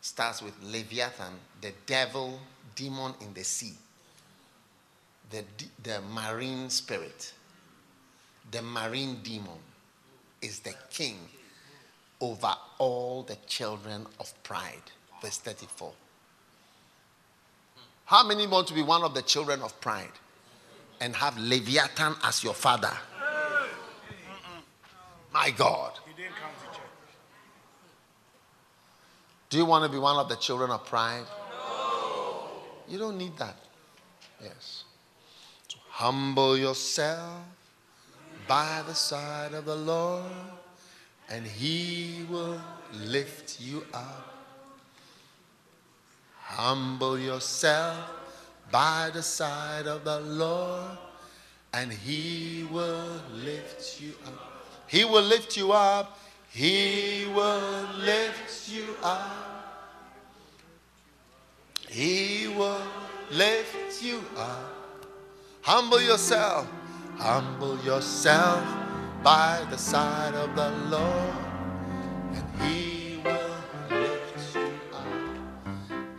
[0.00, 2.40] starts with Leviathan, the devil,
[2.74, 3.74] demon in the sea,
[5.30, 5.44] the,
[5.82, 7.32] the marine spirit,
[8.50, 9.58] the marine demon
[10.40, 11.18] is the king
[12.20, 14.90] over all the children of pride.
[15.20, 15.92] Verse 34.
[18.08, 20.16] How many want to be one of the children of pride
[20.98, 22.96] and have Leviathan as your father?
[25.30, 25.92] My God.
[29.50, 31.24] Do you want to be one of the children of pride?
[31.50, 32.48] No.
[32.88, 33.56] You don't need that.
[34.42, 34.84] Yes.
[35.68, 37.42] So humble yourself
[38.46, 40.32] by the side of the Lord,
[41.28, 42.58] and He will
[42.94, 44.37] lift you up.
[46.48, 48.10] Humble yourself
[48.70, 50.96] by the side of the Lord,
[51.74, 54.64] and He will lift you up.
[54.86, 56.18] He will lift you up.
[56.50, 59.94] He will lift you up.
[61.86, 62.82] He will
[63.30, 64.72] lift you up.
[65.60, 66.66] Humble yourself.
[67.18, 68.64] Humble yourself
[69.22, 71.34] by the side of the Lord,
[72.32, 72.97] and He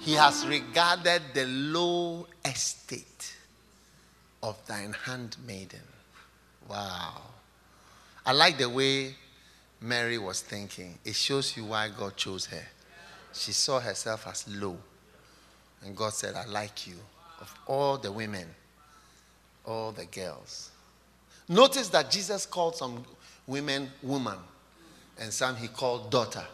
[0.10, 3.36] He has regarded the low estate
[4.42, 5.86] of thine handmaiden.
[6.68, 7.22] Wow.
[8.26, 9.14] I like the way
[9.80, 10.98] Mary was thinking.
[11.06, 12.66] It shows you why God chose her.
[13.34, 14.80] She saw herself as low.
[15.86, 16.96] And God said, I like you.
[17.40, 18.48] Of all the women,
[19.64, 20.72] all the girls.
[21.48, 23.06] Notice that Jesus called some
[23.46, 24.40] women woman,
[25.20, 26.48] and some he called daughter.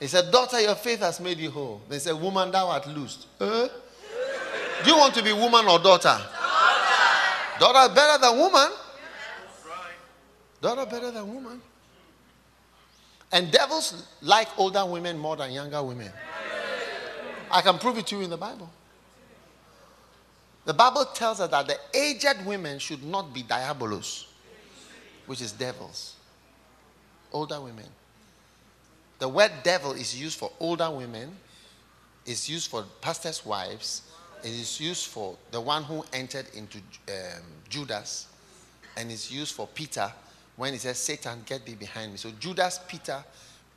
[0.00, 1.80] He said, Daughter, your faith has made you whole.
[1.88, 3.26] They said, Woman, thou art loosed.
[3.38, 6.18] Do you want to be woman or daughter?
[6.18, 6.28] Daughter.
[7.58, 8.70] Daughter better than woman.
[10.60, 11.60] Daughter better than woman.
[13.32, 16.10] And devils like older women more than younger women.
[17.50, 18.70] I can prove it to you in the Bible.
[20.64, 24.26] The Bible tells us that the aged women should not be diabolos,
[25.26, 26.14] which is devils.
[27.32, 27.86] Older women.
[29.18, 31.36] The word devil is used for older women,
[32.24, 34.02] it's used for pastors' wives,
[34.44, 36.78] it is used for the one who entered into
[37.08, 38.28] um, Judas,
[38.96, 40.12] and it's used for Peter
[40.56, 42.18] when he says, Satan, get thee behind me.
[42.18, 43.24] So Judas, Peter,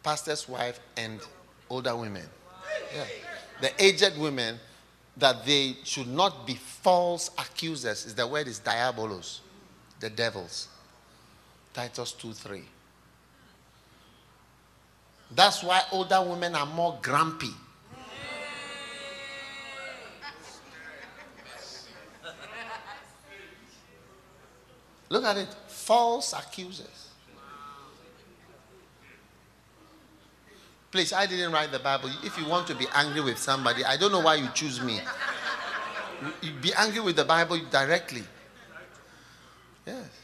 [0.03, 1.19] pastor's wife, and
[1.69, 2.25] older women.
[2.95, 3.05] Yeah.
[3.61, 4.59] The aged women,
[5.17, 9.39] that they should not be false accusers, is the word is diabolos.
[9.99, 10.67] the devils.
[11.73, 12.63] Titus 2 3.
[15.33, 17.53] That's why older women are more grumpy.
[25.09, 27.09] Look at it false accusers.
[30.91, 32.09] Please, I didn't write the Bible.
[32.23, 34.99] If you want to be angry with somebody, I don't know why you choose me.
[36.41, 38.23] You be angry with the Bible directly.
[39.85, 40.20] Yes.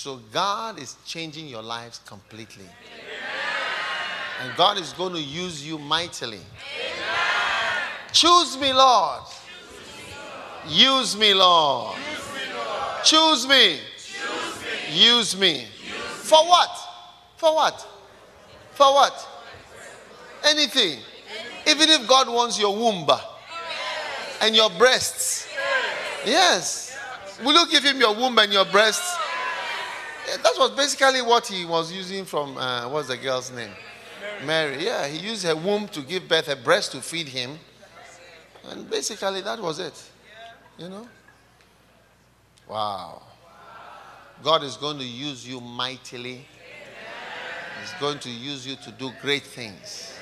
[0.00, 2.66] So God is changing your lives completely.
[4.40, 6.38] And God is going to use you mightily.
[8.12, 9.24] Choose me, Lord.
[10.68, 11.96] Use me, Lord.
[13.02, 13.80] Choose me.
[14.92, 15.66] Use me.
[16.22, 16.70] For what?
[17.36, 17.84] For what?
[18.74, 19.28] For what?
[20.44, 21.00] Anything.
[21.66, 23.04] Even if God wants your womb
[24.42, 25.48] and your breasts.
[26.24, 26.96] Yes.
[27.44, 29.24] Will you give him your womb and your breasts?
[30.36, 33.70] That was basically what he was using from, uh, what's the girl's name?
[34.44, 34.76] Mary.
[34.76, 34.84] Mary.
[34.84, 37.58] Yeah, he used her womb to give birth, a breast to feed him.
[38.68, 39.94] And basically, that was it.
[40.76, 41.08] You know?
[42.68, 43.22] Wow.
[44.42, 46.44] God is going to use you mightily.
[47.80, 50.18] He's going to use you to do great things.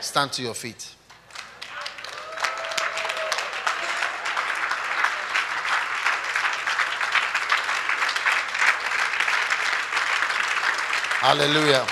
[0.00, 0.94] Stand to your feet.
[11.20, 11.84] Hallelujah.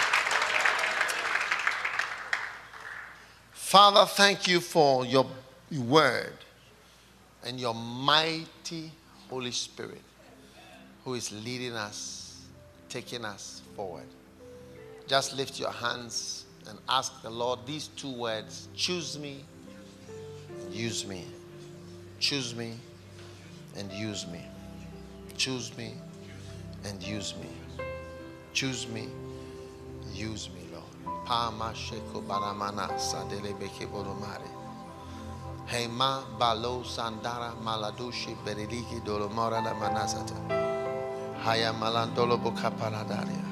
[3.53, 5.27] Father, thank you for your
[5.73, 6.33] word
[7.45, 8.93] and your mighty
[9.29, 10.01] Holy Spirit
[11.05, 12.41] who is leading us,
[12.89, 14.07] taking us forward.
[15.09, 19.45] Just lift your hands and ask the Lord these two words choose me,
[20.71, 21.25] use me.
[22.21, 22.75] Choose me
[23.77, 24.43] and use me.
[25.37, 25.95] Choose me
[26.85, 27.86] and use me.
[28.57, 29.07] Choose me,
[30.15, 31.27] use me, Lord.
[31.27, 34.49] Pama sheko baramana sadele beke boromare.
[35.67, 40.39] Hema balo sandara maladushi beriliki dolomora la manasata.
[41.45, 43.45] Haya malandolo boka paradaria.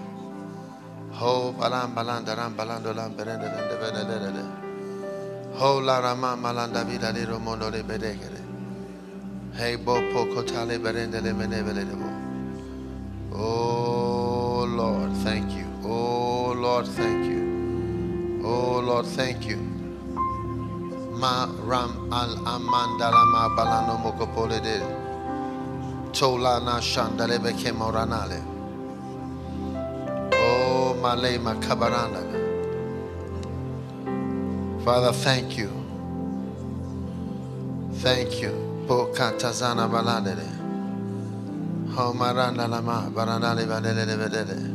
[1.12, 4.44] Ho balam balandaram balandolam berende lende benedede.
[5.58, 8.42] Ho la rama malanda vida de romondo le bedegere.
[9.52, 12.08] Hey bo poco tale berende le menevele de bo.
[13.36, 13.83] Oh
[15.24, 15.66] thank you.
[15.84, 18.42] Oh Lord, thank you.
[18.44, 19.56] Oh Lord, thank you.
[21.22, 24.76] Ma ram al amandala ma balano mokopole de.
[26.12, 26.76] Tolana
[27.42, 28.40] beke moranale.
[30.34, 32.22] Oh male makabaranda.
[34.84, 35.70] Father, thank you.
[38.04, 38.52] Thank you.
[38.86, 40.50] Po katazana baladere.
[41.94, 44.73] Homaranda lama baranale badele vedele.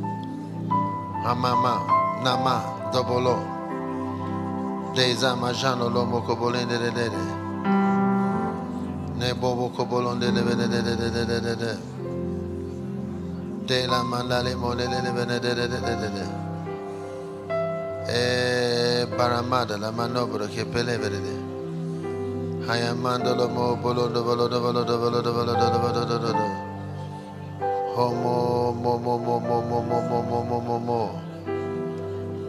[1.25, 1.81] Amama
[2.23, 3.37] nama dobolo.
[4.95, 7.23] Deza majano lomo kobolende de de de.
[13.87, 16.25] La mandale mole de de de de de de de de.
[18.11, 21.37] E baramada la manobro che pele vede.
[22.67, 26.68] Hayamando lo mo bolondo bolondo bolondo bolondo bolondo bolondo bolondo.
[27.99, 31.01] Homo mo mo mo mo mo mo mo mo mo mo mo.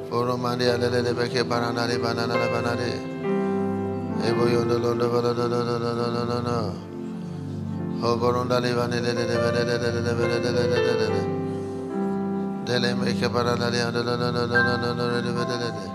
[0.08, 2.86] Foromandi alele de beke banana de banana de banana.
[4.22, 6.58] Ebo yondo londo bolo do do do do do do do do.
[8.00, 10.94] Hoboronda de bane de de de de de de de de de de de de
[11.00, 11.22] de de.
[12.64, 15.70] Dele meke banana de ando do do do do do do do de de de
[15.74, 15.86] de.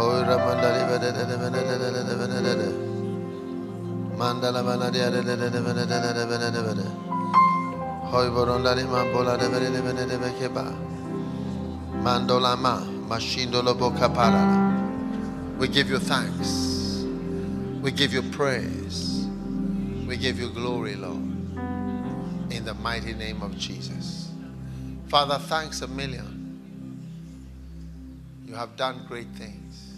[0.00, 2.68] Hoy ramanda de de de de de de de de de de de.
[4.16, 7.04] Mandala bana de de de de de de de de de de de.
[15.58, 17.04] We give you thanks.
[17.82, 19.26] We give you praise.
[20.06, 21.24] We give you glory, Lord.
[22.52, 24.30] In the mighty name of Jesus.
[25.08, 26.62] Father, thanks a million.
[28.46, 29.92] You have done great things.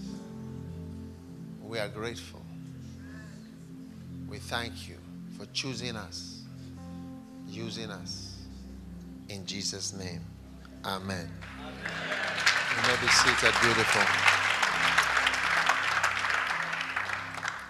[1.62, 2.40] We are grateful.
[4.26, 4.96] We thank you
[5.36, 6.35] for choosing us,
[7.48, 8.36] using us.
[9.28, 10.20] In Jesus' name,
[10.84, 11.28] Amen.
[12.76, 14.02] You may be seated, beautiful.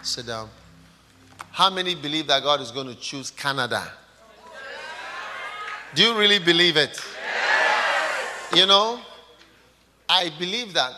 [0.03, 0.51] Sit down.
[1.51, 3.91] How many believe that God is going to choose Canada?
[5.95, 7.01] Do you really believe it?
[8.55, 9.01] You know,
[10.09, 10.93] I believe that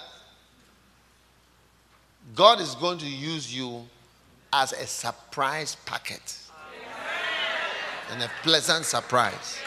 [2.34, 3.86] God is going to use you
[4.52, 6.47] as a surprise packet
[8.10, 9.58] and a pleasant surprise.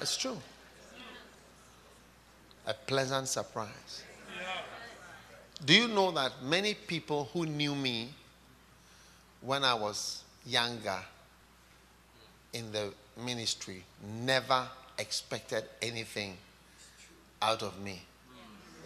[0.00, 0.38] It's true.
[2.66, 4.04] A pleasant surprise.
[5.64, 8.10] Do you know that many people who knew me
[9.40, 10.98] when I was younger
[12.52, 13.84] in the ministry
[14.22, 14.66] never
[14.98, 16.36] expected anything
[17.40, 18.02] out of me?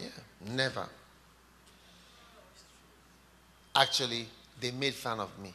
[0.01, 0.07] Yeah,
[0.55, 0.87] never.
[3.75, 4.27] Actually,
[4.61, 5.53] they made fun of me.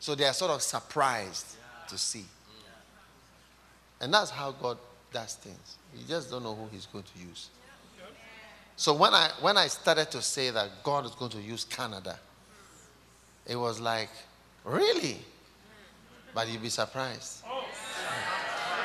[0.00, 1.56] So they are sort of surprised
[1.88, 2.24] to see.
[4.00, 4.78] And that's how God
[5.12, 5.76] does things.
[5.96, 7.48] You just don't know who He's going to use.
[8.76, 12.18] So when I when I started to say that God is going to use Canada,
[13.46, 14.10] it was like,
[14.64, 15.18] really?
[16.34, 17.42] But you'd be surprised.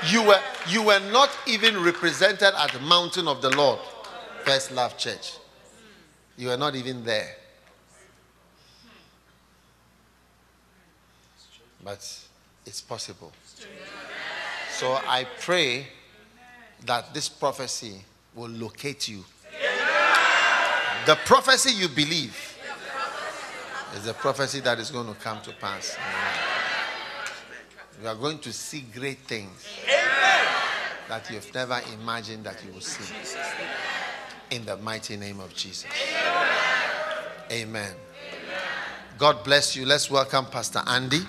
[0.09, 3.79] You were you were not even represented at the mountain of the Lord,
[4.45, 5.33] First Love Church.
[6.37, 7.35] You were not even there.
[11.83, 12.07] But
[12.65, 13.31] it's possible.
[14.71, 15.87] So I pray
[16.85, 18.01] that this prophecy
[18.35, 19.23] will locate you.
[21.05, 22.57] The prophecy you believe
[23.95, 25.97] is the prophecy that is going to come to pass.
[28.01, 29.67] You are going to see great things
[31.07, 33.13] that you've never imagined that you will see.
[34.51, 35.85] In the mighty name of Jesus.
[37.51, 37.93] Amen.
[39.17, 39.85] God bless you.
[39.85, 41.21] Let's welcome Pastor Andy.